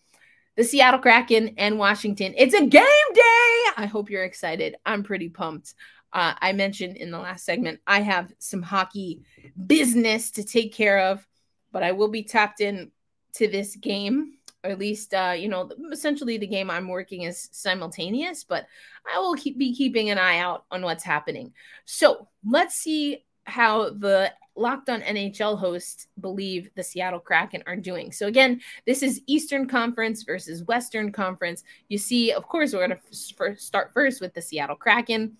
the 0.55 0.63
Seattle 0.63 0.99
Kraken 0.99 1.55
and 1.57 1.77
Washington. 1.77 2.33
It's 2.37 2.53
a 2.53 2.65
game 2.65 3.13
day. 3.13 3.63
I 3.77 3.89
hope 3.91 4.09
you're 4.09 4.23
excited. 4.23 4.75
I'm 4.85 5.03
pretty 5.03 5.29
pumped. 5.29 5.73
Uh, 6.13 6.33
I 6.39 6.53
mentioned 6.53 6.95
in 6.95 7.11
the 7.11 7.19
last 7.19 7.43
segment, 7.43 7.81
I 7.85 7.99
have 7.99 8.31
some 8.39 8.61
hockey 8.61 9.23
business 9.67 10.31
to 10.31 10.45
take 10.45 10.73
care 10.73 10.99
of, 10.99 11.27
but 11.73 11.83
I 11.83 11.91
will 11.91 12.07
be 12.07 12.23
tapped 12.23 12.61
in 12.61 12.91
to 13.33 13.49
this 13.49 13.75
game, 13.75 14.37
or 14.63 14.69
at 14.69 14.79
least, 14.79 15.13
uh, 15.13 15.35
you 15.37 15.49
know, 15.49 15.69
essentially 15.91 16.37
the 16.37 16.47
game 16.47 16.69
I'm 16.69 16.87
working 16.87 17.23
is 17.23 17.49
simultaneous, 17.51 18.45
but 18.45 18.65
I 19.13 19.19
will 19.19 19.35
keep, 19.35 19.57
be 19.57 19.75
keeping 19.75 20.09
an 20.09 20.17
eye 20.17 20.37
out 20.37 20.63
on 20.71 20.83
what's 20.83 21.03
happening. 21.03 21.51
So 21.83 22.29
let's 22.49 22.75
see 22.75 23.25
how 23.43 23.89
the 23.89 24.31
Locked 24.55 24.89
on 24.89 25.01
NHL 25.01 25.59
hosts 25.59 26.07
believe 26.21 26.69
the 26.75 26.83
Seattle 26.83 27.19
Kraken 27.19 27.61
are 27.67 27.75
doing. 27.75 28.11
So, 28.11 28.27
again, 28.27 28.61
this 28.85 29.03
is 29.03 29.21
Eastern 29.27 29.67
Conference 29.67 30.23
versus 30.23 30.63
Western 30.63 31.11
Conference. 31.11 31.63
You 31.89 31.97
see, 31.97 32.31
of 32.31 32.47
course, 32.47 32.73
we're 32.73 32.87
going 32.87 32.97
to 32.97 33.55
start 33.57 33.93
first 33.93 34.21
with 34.21 34.33
the 34.33 34.41
Seattle 34.41 34.75
Kraken. 34.77 35.35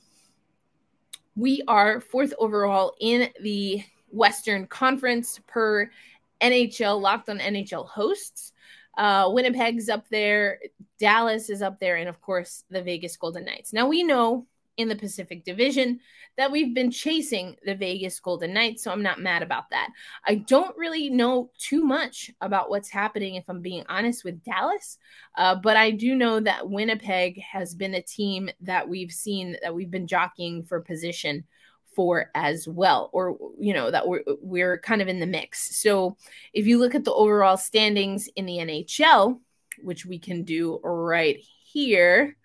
We 1.36 1.64
are 1.68 2.02
fourth 2.02 2.34
overall 2.40 2.96
in 3.00 3.30
the 3.42 3.84
Western 4.10 4.68
Conference 4.68 5.40
per 5.48 5.90
NHL 6.42 7.00
Locked 7.00 7.30
on 7.30 7.40
NHL 7.40 7.88
hosts. 7.88 8.54
Uh, 8.98 9.30
Winnipeg's 9.32 9.90
up 9.90 10.08
there, 10.10 10.60
Dallas 11.00 11.50
is 11.50 11.62
up 11.62 11.80
there, 11.80 11.98
and 11.98 12.08
of 12.08 12.22
course, 12.22 12.64
the 12.70 12.82
Vegas 12.82 13.18
Golden 13.18 13.44
Knights. 13.44 13.74
Now, 13.74 13.88
we 13.88 14.04
know 14.04 14.46
in 14.78 14.88
the 14.88 14.96
Pacific 14.96 15.44
Division 15.44 16.00
that 16.38 16.52
we've 16.52 16.74
been 16.74 16.92
chasing 16.92 17.56
the 17.66 17.76
Vegas 17.76 18.20
Golden 18.20 18.54
Knights, 18.54 18.84
so 18.84 18.92
I'm 18.92 19.04
not 19.04 19.22
mad 19.22 19.42
about 19.42 19.70
that. 19.70 19.90
I 20.26 20.36
don't 20.36 20.76
really 20.78 21.10
know 21.10 21.52
too 21.58 21.84
much 21.84 22.32
about 22.42 22.70
what's 22.70 22.90
happening, 22.90 23.36
if 23.36 23.50
I'm 23.50 23.62
being 23.62 23.86
honest, 23.88 24.24
with 24.24 24.44
Dallas, 24.44 24.98
uh, 25.38 25.56
but 25.56 25.78
I 25.78 25.92
do 25.92 26.16
know 26.16 26.40
that 26.42 26.70
Winnipeg 26.70 27.42
has 27.42 27.74
been 27.74 27.96
a 27.96 28.02
team 28.02 28.50
that 28.62 28.88
we've 28.88 29.12
seen 29.12 29.58
that 29.62 29.74
we've 29.74 29.92
been 29.92 30.08
jockeying 30.08 30.64
for 30.64 30.82
position 30.82 31.46
for 31.96 32.30
as 32.36 32.68
well 32.68 33.10
or 33.14 33.38
you 33.58 33.74
know 33.74 33.90
that 33.90 34.06
we're 34.06 34.22
we're 34.42 34.78
kind 34.80 35.02
of 35.02 35.08
in 35.08 35.22
the 35.22 35.26
mix 35.26 35.78
so 35.78 36.18
if 36.54 36.68
you 36.68 36.78
look 36.78 36.94
at 36.94 37.06
the 37.06 37.14
overall 37.14 37.56
standings 37.56 38.28
in 38.36 38.46
the 38.46 38.58
NHL 38.58 39.40
which 39.82 40.06
we 40.06 40.20
can 40.20 40.44
do 40.44 40.80
right 40.84 41.38
here 41.40 42.36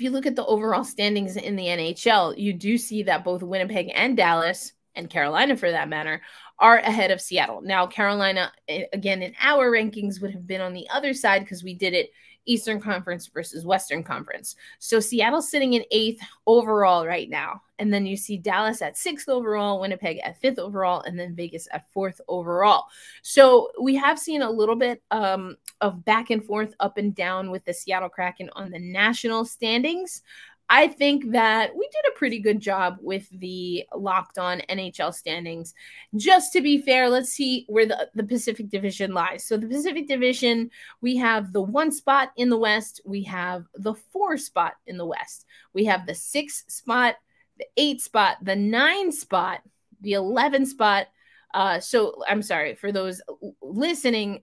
if 0.00 0.04
you 0.04 0.10
look 0.10 0.24
at 0.24 0.34
the 0.34 0.46
overall 0.46 0.82
standings 0.82 1.36
in 1.36 1.56
the 1.56 1.66
NHL, 1.66 2.38
you 2.38 2.54
do 2.54 2.78
see 2.78 3.02
that 3.02 3.22
both 3.22 3.42
Winnipeg 3.42 3.92
and 3.94 4.16
Dallas, 4.16 4.72
and 4.94 5.10
Carolina 5.10 5.58
for 5.58 5.70
that 5.70 5.90
matter, 5.90 6.22
are 6.58 6.78
ahead 6.78 7.10
of 7.10 7.20
Seattle. 7.20 7.60
Now, 7.60 7.86
Carolina, 7.86 8.50
eh, 8.66 8.84
again, 8.94 9.20
in 9.20 9.34
our 9.42 9.70
rankings 9.70 10.18
would 10.22 10.30
have 10.32 10.46
been 10.46 10.62
on 10.62 10.72
the 10.72 10.88
other 10.88 11.12
side 11.12 11.40
because 11.42 11.62
we 11.62 11.74
did 11.74 11.92
it 11.92 12.12
Eastern 12.46 12.80
Conference 12.80 13.26
versus 13.26 13.66
Western 13.66 14.02
Conference. 14.02 14.56
So 14.78 15.00
Seattle's 15.00 15.50
sitting 15.50 15.74
in 15.74 15.84
eighth 15.90 16.22
overall 16.46 17.06
right 17.06 17.28
now. 17.28 17.60
And 17.80 17.92
then 17.92 18.06
you 18.06 18.16
see 18.16 18.36
Dallas 18.36 18.82
at 18.82 18.96
sixth 18.96 19.28
overall, 19.28 19.80
Winnipeg 19.80 20.18
at 20.22 20.38
fifth 20.40 20.58
overall, 20.58 21.00
and 21.00 21.18
then 21.18 21.34
Vegas 21.34 21.66
at 21.72 21.90
fourth 21.90 22.20
overall. 22.28 22.84
So 23.22 23.70
we 23.80 23.96
have 23.96 24.18
seen 24.18 24.42
a 24.42 24.50
little 24.50 24.76
bit 24.76 25.02
um, 25.10 25.56
of 25.80 26.04
back 26.04 26.30
and 26.30 26.44
forth, 26.44 26.74
up 26.78 26.98
and 26.98 27.14
down 27.14 27.50
with 27.50 27.64
the 27.64 27.72
Seattle 27.72 28.10
Kraken 28.10 28.50
on 28.52 28.70
the 28.70 28.78
national 28.78 29.46
standings. 29.46 30.22
I 30.72 30.86
think 30.86 31.32
that 31.32 31.74
we 31.74 31.88
did 31.88 32.12
a 32.12 32.16
pretty 32.16 32.38
good 32.38 32.60
job 32.60 32.98
with 33.00 33.28
the 33.30 33.84
locked 33.96 34.38
on 34.38 34.62
NHL 34.68 35.12
standings. 35.12 35.74
Just 36.14 36.52
to 36.52 36.60
be 36.60 36.80
fair, 36.80 37.08
let's 37.08 37.30
see 37.30 37.64
where 37.66 37.86
the, 37.86 38.08
the 38.14 38.22
Pacific 38.22 38.68
Division 38.68 39.12
lies. 39.12 39.42
So, 39.42 39.56
the 39.56 39.66
Pacific 39.66 40.06
Division, 40.06 40.70
we 41.00 41.16
have 41.16 41.52
the 41.52 41.60
one 41.60 41.90
spot 41.90 42.30
in 42.36 42.50
the 42.50 42.56
West, 42.56 43.00
we 43.04 43.24
have 43.24 43.64
the 43.74 43.94
four 43.94 44.36
spot 44.36 44.74
in 44.86 44.96
the 44.96 45.06
West, 45.06 45.44
we 45.74 45.86
have 45.86 46.06
the 46.06 46.14
six 46.14 46.64
spot, 46.68 47.16
the 47.60 47.66
eight 47.76 48.00
spot, 48.00 48.38
the 48.42 48.56
nine 48.56 49.12
spot, 49.12 49.60
the 50.00 50.14
11 50.14 50.66
spot. 50.66 51.08
Uh, 51.52 51.78
so, 51.78 52.22
I'm 52.26 52.42
sorry 52.42 52.74
for 52.74 52.90
those 52.90 53.20
listening. 53.62 54.42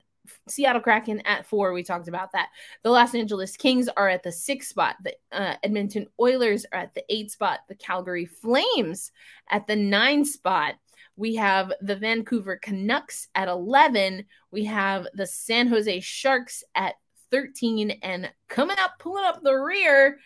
Seattle 0.49 0.81
Kraken 0.81 1.21
at 1.21 1.45
four. 1.45 1.71
We 1.71 1.83
talked 1.83 2.09
about 2.09 2.33
that. 2.33 2.49
The 2.83 2.91
Los 2.91 3.15
Angeles 3.15 3.55
Kings 3.55 3.87
are 3.87 4.09
at 4.09 4.23
the 4.23 4.31
six 4.31 4.67
spot. 4.67 4.97
The 5.01 5.15
uh, 5.31 5.55
Edmonton 5.63 6.07
Oilers 6.19 6.65
are 6.73 6.79
at 6.79 6.93
the 6.93 7.03
eight 7.09 7.31
spot. 7.31 7.61
The 7.69 7.75
Calgary 7.75 8.25
Flames 8.25 9.11
at 9.49 9.67
the 9.67 9.75
nine 9.77 10.25
spot. 10.25 10.75
We 11.15 11.35
have 11.35 11.71
the 11.81 11.95
Vancouver 11.95 12.57
Canucks 12.57 13.29
at 13.33 13.47
11. 13.47 14.25
We 14.51 14.65
have 14.65 15.07
the 15.13 15.25
San 15.25 15.67
Jose 15.67 16.01
Sharks 16.01 16.63
at 16.75 16.95
13. 17.31 17.91
And 18.03 18.31
coming 18.49 18.77
up, 18.79 18.99
pulling 18.99 19.25
up 19.25 19.41
the 19.41 19.55
rear, 19.55 20.19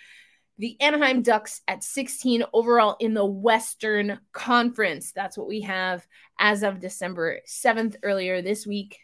the 0.62 0.80
Anaheim 0.80 1.24
Ducks 1.24 1.62
at 1.67 1.84
16 1.84 2.43
overall 2.54 2.95
in 3.00 3.15
the 3.15 3.26
Western 3.26 4.19
Conference. 4.32 5.12
That's 5.12 5.36
what 5.36 5.47
we 5.47 5.62
have 5.62 6.06
as 6.38 6.62
of 6.62 6.80
December 6.80 7.39
7th 7.47 7.95
earlier 8.04 8.43
this 8.43 8.67
week 8.67 9.00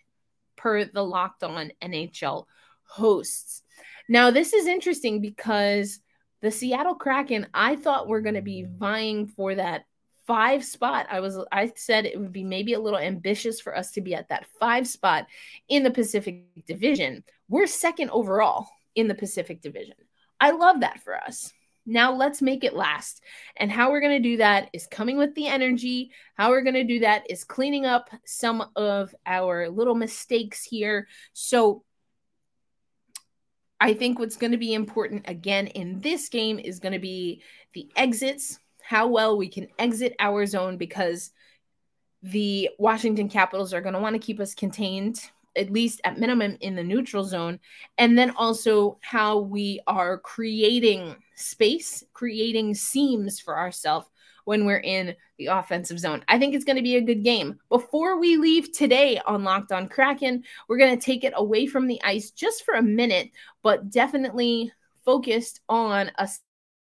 per 0.55 0.85
the 0.85 1.01
Locked 1.01 1.43
On 1.43 1.71
NHL 1.81 2.45
hosts. 2.83 3.63
Now, 4.07 4.29
this 4.29 4.53
is 4.53 4.67
interesting 4.67 5.19
because 5.19 5.99
the 6.41 6.51
Seattle 6.51 6.93
Kraken, 6.93 7.47
I 7.55 7.75
thought 7.75 8.07
were 8.07 8.21
going 8.21 8.35
to 8.35 8.43
be 8.43 8.67
vying 8.77 9.25
for 9.25 9.55
that 9.55 9.85
five 10.27 10.63
spot. 10.63 11.07
I 11.09 11.21
was 11.21 11.39
I 11.51 11.71
said 11.75 12.05
it 12.05 12.19
would 12.19 12.31
be 12.33 12.43
maybe 12.43 12.73
a 12.73 12.79
little 12.79 12.99
ambitious 12.99 13.59
for 13.59 13.75
us 13.75 13.89
to 13.93 14.01
be 14.01 14.13
at 14.13 14.29
that 14.29 14.45
five 14.59 14.87
spot 14.87 15.25
in 15.69 15.81
the 15.81 15.89
Pacific 15.89 16.43
Division. 16.67 17.23
We're 17.49 17.65
second 17.65 18.11
overall 18.11 18.67
in 18.93 19.07
the 19.07 19.15
Pacific 19.15 19.59
Division. 19.59 19.95
I 20.39 20.51
love 20.51 20.81
that 20.81 21.01
for 21.03 21.15
us. 21.15 21.53
Now 21.85 22.13
let's 22.13 22.41
make 22.41 22.65
it 22.65 22.75
last. 22.75 23.23
And 23.55 23.71
how 23.71 23.89
we're 23.91 24.01
going 24.01 24.21
to 24.21 24.29
do 24.29 24.37
that 24.37 24.69
is 24.73 24.87
coming 24.87 25.17
with 25.17 25.33
the 25.35 25.47
energy. 25.47 26.11
How 26.35 26.49
we're 26.49 26.61
going 26.63 26.73
to 26.73 26.83
do 26.83 26.99
that 26.99 27.23
is 27.29 27.45
cleaning 27.45 27.85
up 27.85 28.09
some 28.25 28.69
of 28.75 29.15
our 29.25 29.69
little 29.69 29.95
mistakes 29.95 30.63
here. 30.63 31.07
So 31.31 31.83
I 33.79 33.93
think 33.93 34.19
what's 34.19 34.35
going 34.35 34.51
to 34.51 34.57
be 34.57 34.73
important 34.73 35.29
again 35.29 35.67
in 35.67 36.01
this 36.01 36.27
game 36.27 36.59
is 36.59 36.79
going 36.79 36.93
to 36.93 36.99
be 36.99 37.41
the 37.73 37.89
exits, 37.95 38.59
how 38.81 39.07
well 39.07 39.37
we 39.37 39.47
can 39.47 39.67
exit 39.79 40.15
our 40.19 40.45
zone 40.45 40.77
because 40.77 41.31
the 42.23 42.69
Washington 42.77 43.29
Capitals 43.29 43.73
are 43.73 43.81
going 43.81 43.93
to 43.93 44.01
want 44.01 44.15
to 44.15 44.19
keep 44.19 44.39
us 44.39 44.55
contained 44.55 45.21
at 45.57 45.71
least 45.71 45.99
at 46.03 46.19
minimum 46.19 46.57
in 46.61 46.75
the 46.75 46.83
neutral 46.83 47.23
zone 47.23 47.59
and 47.97 48.17
then 48.17 48.31
also 48.31 48.97
how 49.01 49.39
we 49.39 49.79
are 49.87 50.19
creating 50.19 51.15
space 51.35 52.03
creating 52.13 52.73
seams 52.73 53.39
for 53.39 53.57
ourselves 53.57 54.07
when 54.45 54.65
we're 54.65 54.77
in 54.77 55.13
the 55.37 55.47
offensive 55.47 55.99
zone. 55.99 56.23
I 56.29 56.39
think 56.39 56.55
it's 56.55 56.63
going 56.63 56.77
to 56.77 56.81
be 56.81 56.95
a 56.95 57.01
good 57.01 57.21
game. 57.21 57.59
Before 57.67 58.17
we 58.17 58.37
leave 58.37 58.71
today 58.71 59.19
on 59.27 59.43
Locked 59.43 59.73
on 59.73 59.89
Kraken, 59.89 60.41
we're 60.69 60.77
going 60.77 60.97
to 60.97 61.05
take 61.05 61.25
it 61.25 61.33
away 61.35 61.67
from 61.67 61.85
the 61.85 62.01
ice 62.01 62.31
just 62.31 62.63
for 62.63 62.75
a 62.75 62.81
minute, 62.81 63.29
but 63.61 63.89
definitely 63.89 64.71
focused 65.03 65.59
on 65.67 66.11
a 66.17 66.29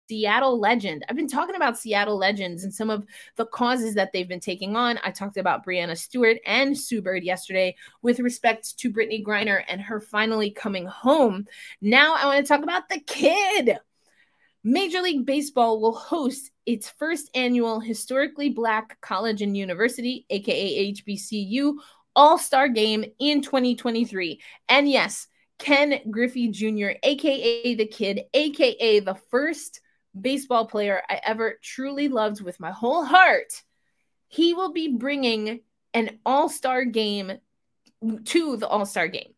Seattle 0.08 0.58
legend. 0.58 1.04
I've 1.08 1.16
been 1.16 1.28
talking 1.28 1.54
about 1.54 1.78
Seattle 1.78 2.18
legends 2.18 2.64
and 2.64 2.74
some 2.74 2.90
of 2.90 3.06
the 3.36 3.46
causes 3.46 3.94
that 3.94 4.12
they've 4.12 4.28
been 4.28 4.40
taking 4.40 4.76
on. 4.76 4.98
I 5.02 5.10
talked 5.10 5.36
about 5.36 5.64
Breanna 5.64 5.96
Stewart 5.96 6.38
and 6.44 6.76
Sue 6.76 7.02
Bird 7.02 7.22
yesterday 7.22 7.76
with 8.02 8.20
respect 8.20 8.78
to 8.78 8.92
Brittney 8.92 9.24
Griner 9.24 9.62
and 9.68 9.80
her 9.80 10.00
finally 10.00 10.50
coming 10.50 10.86
home. 10.86 11.46
Now 11.80 12.14
I 12.16 12.26
want 12.26 12.44
to 12.44 12.48
talk 12.48 12.62
about 12.62 12.88
the 12.88 13.00
kid. 13.00 13.78
Major 14.64 15.02
League 15.02 15.26
Baseball 15.26 15.80
will 15.80 15.94
host 15.94 16.50
its 16.66 16.88
first 16.88 17.30
annual 17.34 17.80
historically 17.80 18.50
black 18.50 19.00
college 19.00 19.42
and 19.42 19.56
university, 19.56 20.24
aka 20.30 20.92
HBCU, 20.92 21.74
All 22.14 22.38
Star 22.38 22.68
Game 22.68 23.04
in 23.18 23.42
2023. 23.42 24.40
And 24.68 24.88
yes, 24.88 25.26
Ken 25.58 26.00
Griffey 26.10 26.48
Jr., 26.48 26.98
aka 27.02 27.74
the 27.74 27.86
kid, 27.86 28.22
aka 28.34 29.00
the 29.00 29.16
first 29.30 29.80
baseball 30.18 30.66
player 30.66 31.02
I 31.08 31.20
ever 31.24 31.58
truly 31.62 32.08
loved 32.08 32.40
with 32.42 32.60
my 32.60 32.70
whole 32.70 33.04
heart, 33.04 33.62
he 34.28 34.54
will 34.54 34.72
be 34.72 34.88
bringing 34.96 35.60
an 35.94 36.18
all 36.24 36.48
star 36.48 36.84
game 36.84 37.32
to 38.24 38.56
the 38.56 38.66
all 38.66 38.86
star 38.86 39.08
game. 39.08 39.32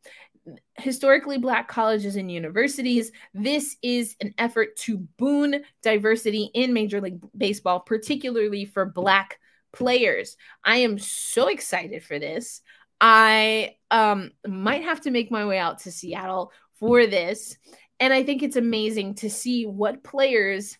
historically 0.77 1.39
black 1.39 1.69
colleges 1.69 2.17
and 2.17 2.31
universities. 2.31 3.13
This 3.33 3.77
is 3.83 4.17
an 4.21 4.35
effort 4.39 4.77
to 4.79 4.99
boon 5.19 5.63
diversity 5.83 6.51
in 6.55 6.73
Major 6.73 7.01
League 7.01 7.21
Baseball, 7.37 7.81
particularly 7.81 8.67
for 8.67 8.85
black 8.85 9.39
players. 9.73 10.37
I 10.63 10.79
am 10.79 10.99
so 10.99 11.49
excited 11.49 12.03
for 12.05 12.19
this. 12.19 12.61
I 13.01 13.77
um, 13.91 14.33
might 14.47 14.85
have 14.85 15.01
to 15.03 15.11
make 15.11 15.31
my 15.31 15.45
way 15.47 15.59
out 15.59 15.81
to 15.81 15.93
Seattle 15.93 16.53
for 16.79 17.07
this. 17.07 17.57
And 18.05 18.13
I 18.13 18.23
think 18.23 18.43
it's 18.43 18.57
amazing 18.57 19.15
to 19.15 19.31
see 19.31 19.65
what 19.65 20.05
players 20.05 20.77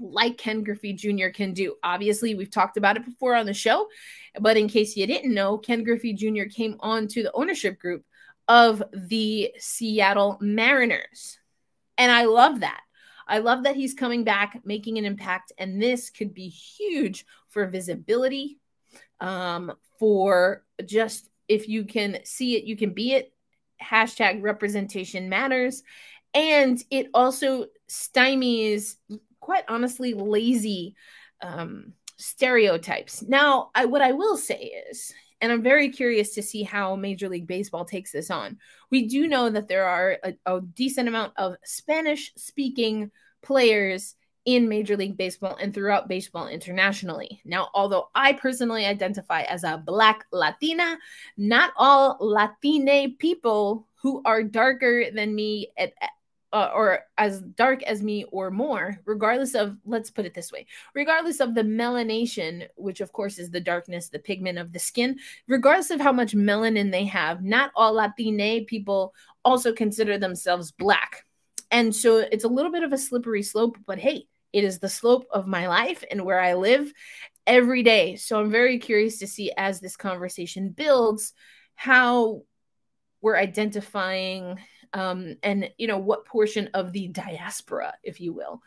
like 0.00 0.38
Ken 0.38 0.64
Griffey 0.64 0.92
Jr. 0.92 1.28
can 1.28 1.52
do. 1.52 1.76
Obviously, 1.84 2.34
we've 2.34 2.50
talked 2.50 2.76
about 2.76 2.96
it 2.96 3.04
before 3.04 3.36
on 3.36 3.46
the 3.46 3.54
show, 3.54 3.86
but 4.40 4.56
in 4.56 4.66
case 4.66 4.96
you 4.96 5.06
didn't 5.06 5.32
know, 5.32 5.56
Ken 5.56 5.84
Griffey 5.84 6.12
Jr. 6.12 6.46
came 6.52 6.78
on 6.80 7.06
to 7.06 7.22
the 7.22 7.30
ownership 7.32 7.78
group 7.78 8.04
of 8.48 8.82
the 8.92 9.52
Seattle 9.60 10.36
Mariners. 10.40 11.38
And 11.96 12.10
I 12.10 12.24
love 12.24 12.58
that. 12.58 12.80
I 13.28 13.38
love 13.38 13.62
that 13.62 13.76
he's 13.76 13.94
coming 13.94 14.24
back, 14.24 14.62
making 14.64 14.98
an 14.98 15.04
impact, 15.04 15.52
and 15.58 15.80
this 15.80 16.10
could 16.10 16.34
be 16.34 16.48
huge 16.48 17.24
for 17.50 17.68
visibility, 17.68 18.58
um, 19.20 19.74
for 20.00 20.64
just 20.84 21.30
if 21.46 21.68
you 21.68 21.84
can 21.84 22.18
see 22.24 22.56
it, 22.56 22.64
you 22.64 22.76
can 22.76 22.94
be 22.94 23.12
it. 23.12 23.32
Hashtag 23.80 24.42
representation 24.42 25.28
matters. 25.28 25.82
And 26.34 26.82
it 26.90 27.08
also 27.12 27.66
stymies, 27.88 28.94
quite 29.40 29.64
honestly, 29.68 30.14
lazy 30.14 30.94
um, 31.42 31.92
stereotypes. 32.16 33.22
Now, 33.22 33.70
I, 33.74 33.84
what 33.84 34.02
I 34.02 34.12
will 34.12 34.36
say 34.36 34.72
is, 34.90 35.12
and 35.40 35.50
I'm 35.50 35.62
very 35.62 35.90
curious 35.90 36.34
to 36.34 36.42
see 36.42 36.62
how 36.62 36.94
Major 36.94 37.28
League 37.28 37.48
Baseball 37.48 37.84
takes 37.84 38.12
this 38.12 38.30
on. 38.30 38.58
We 38.90 39.08
do 39.08 39.26
know 39.26 39.50
that 39.50 39.68
there 39.68 39.86
are 39.86 40.18
a, 40.22 40.34
a 40.46 40.60
decent 40.60 41.08
amount 41.08 41.32
of 41.36 41.56
Spanish 41.64 42.32
speaking 42.36 43.10
players 43.42 44.14
in 44.44 44.68
Major 44.68 44.96
League 44.96 45.16
Baseball 45.16 45.56
and 45.60 45.74
throughout 45.74 46.08
baseball 46.08 46.48
internationally. 46.48 47.40
Now, 47.44 47.68
although 47.74 48.08
I 48.14 48.32
personally 48.34 48.86
identify 48.86 49.42
as 49.42 49.64
a 49.64 49.82
Black 49.84 50.24
Latina, 50.32 50.98
not 51.36 51.72
all 51.76 52.16
Latine 52.20 53.16
people 53.18 53.86
who 54.00 54.22
are 54.24 54.42
darker 54.42 55.06
than 55.12 55.34
me 55.34 55.68
at, 55.76 55.92
uh, 56.52 56.70
or 56.74 57.00
as 57.16 57.40
dark 57.40 57.82
as 57.84 58.02
me 58.02 58.24
or 58.30 58.50
more, 58.50 58.98
regardless 59.06 59.54
of, 59.54 59.76
let's 59.86 60.10
put 60.10 60.26
it 60.26 60.34
this 60.34 60.52
way, 60.52 60.66
regardless 60.94 61.40
of 61.40 61.54
the 61.54 61.62
melanation, 61.62 62.66
which 62.76 63.00
of 63.00 63.12
course 63.12 63.38
is 63.38 63.50
the 63.50 63.60
darkness, 63.60 64.08
the 64.08 64.18
pigment 64.18 64.58
of 64.58 64.72
the 64.72 64.78
skin, 64.78 65.18
regardless 65.48 65.90
of 65.90 66.00
how 66.00 66.12
much 66.12 66.34
melanin 66.34 66.90
they 66.90 67.04
have, 67.06 67.42
not 67.42 67.70
all 67.74 67.94
Latine 67.94 68.66
people 68.66 69.14
also 69.44 69.72
consider 69.72 70.18
themselves 70.18 70.72
black. 70.72 71.24
And 71.70 71.94
so 71.94 72.18
it's 72.18 72.44
a 72.44 72.48
little 72.48 72.70
bit 72.70 72.82
of 72.82 72.92
a 72.92 72.98
slippery 72.98 73.42
slope, 73.42 73.78
but 73.86 73.98
hey, 73.98 74.26
it 74.52 74.64
is 74.64 74.78
the 74.78 74.88
slope 74.88 75.26
of 75.32 75.46
my 75.46 75.68
life 75.68 76.04
and 76.10 76.26
where 76.26 76.40
I 76.40 76.54
live 76.54 76.92
every 77.46 77.82
day. 77.82 78.16
So 78.16 78.38
I'm 78.38 78.50
very 78.50 78.78
curious 78.78 79.18
to 79.20 79.26
see 79.26 79.50
as 79.56 79.80
this 79.80 79.96
conversation 79.96 80.68
builds 80.68 81.32
how 81.74 82.42
we're 83.22 83.36
identifying 83.36 84.58
um, 84.94 85.36
and 85.42 85.70
you 85.78 85.86
know 85.86 85.98
what 85.98 86.24
portion 86.24 86.68
of 86.74 86.92
the 86.92 87.08
diaspora, 87.08 87.94
if 88.02 88.20
you 88.20 88.32
will. 88.32 88.62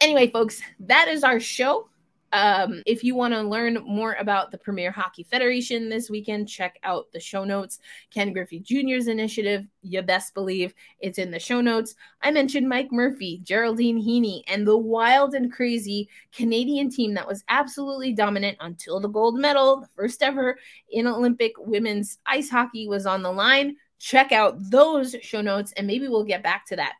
Anyway, 0.00 0.30
folks, 0.30 0.60
that 0.80 1.08
is 1.08 1.24
our 1.24 1.40
show. 1.40 1.88
Um, 2.32 2.82
if 2.86 3.04
you 3.04 3.14
want 3.14 3.32
to 3.34 3.40
learn 3.40 3.78
more 3.86 4.14
about 4.18 4.50
the 4.50 4.58
Premier 4.58 4.90
Hockey 4.90 5.22
Federation 5.22 5.88
this 5.88 6.10
weekend, 6.10 6.48
check 6.48 6.78
out 6.82 7.06
the 7.12 7.20
show 7.20 7.44
notes. 7.44 7.78
Ken 8.10 8.32
Griffey 8.32 8.58
Jr.'s 8.58 9.06
initiative, 9.06 9.66
you 9.82 10.02
best 10.02 10.34
believe 10.34 10.74
it's 10.98 11.18
in 11.18 11.30
the 11.30 11.38
show 11.38 11.60
notes. 11.60 11.94
I 12.20 12.32
mentioned 12.32 12.68
Mike 12.68 12.90
Murphy, 12.90 13.40
Geraldine 13.44 14.02
Heaney, 14.02 14.42
and 14.48 14.66
the 14.66 14.76
wild 14.76 15.34
and 15.34 15.52
crazy 15.52 16.08
Canadian 16.34 16.90
team 16.90 17.14
that 17.14 17.28
was 17.28 17.44
absolutely 17.48 18.12
dominant 18.12 18.58
until 18.60 19.00
the 19.00 19.08
gold 19.08 19.38
medal, 19.38 19.80
the 19.80 19.88
first 19.94 20.22
ever 20.22 20.58
in 20.90 21.06
Olympic 21.06 21.52
women's 21.58 22.18
ice 22.26 22.50
hockey, 22.50 22.88
was 22.88 23.06
on 23.06 23.22
the 23.22 23.32
line 23.32 23.76
check 23.98 24.32
out 24.32 24.56
those 24.70 25.16
show 25.22 25.40
notes 25.40 25.72
and 25.76 25.86
maybe 25.86 26.08
we'll 26.08 26.24
get 26.24 26.42
back 26.42 26.66
to 26.66 26.76
that. 26.76 26.94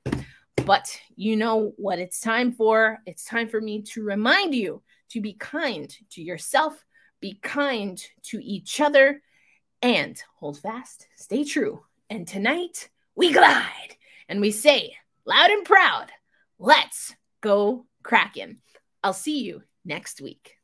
But 0.65 0.99
you 1.15 1.37
know 1.37 1.73
what 1.77 1.99
it's 1.99 2.21
time 2.21 2.53
for? 2.53 2.99
It's 3.07 3.25
time 3.25 3.49
for 3.49 3.61
me 3.61 3.83
to 3.83 4.03
remind 4.03 4.55
you 4.55 4.83
to 5.11 5.21
be 5.21 5.35
kind 5.35 5.95
to 6.11 6.23
yourself, 6.23 6.85
be 7.21 7.39
kind 7.43 8.03
to 8.25 8.45
each 8.45 8.81
other, 8.81 9.23
and 9.83 10.21
hold 10.39 10.59
fast, 10.59 11.07
stay 11.17 11.45
true. 11.45 11.85
And 12.11 12.27
tonight 12.27 12.89
we 13.15 13.33
glide 13.33 13.97
and 14.29 14.41
we 14.41 14.51
say 14.51 14.97
loud 15.25 15.51
and 15.51 15.65
proud, 15.65 16.11
let's 16.59 17.15
go 17.41 17.87
Kraken. 18.03 18.59
I'll 19.05 19.13
see 19.13 19.43
you 19.45 19.63
next 19.85 20.21
week. 20.21 20.56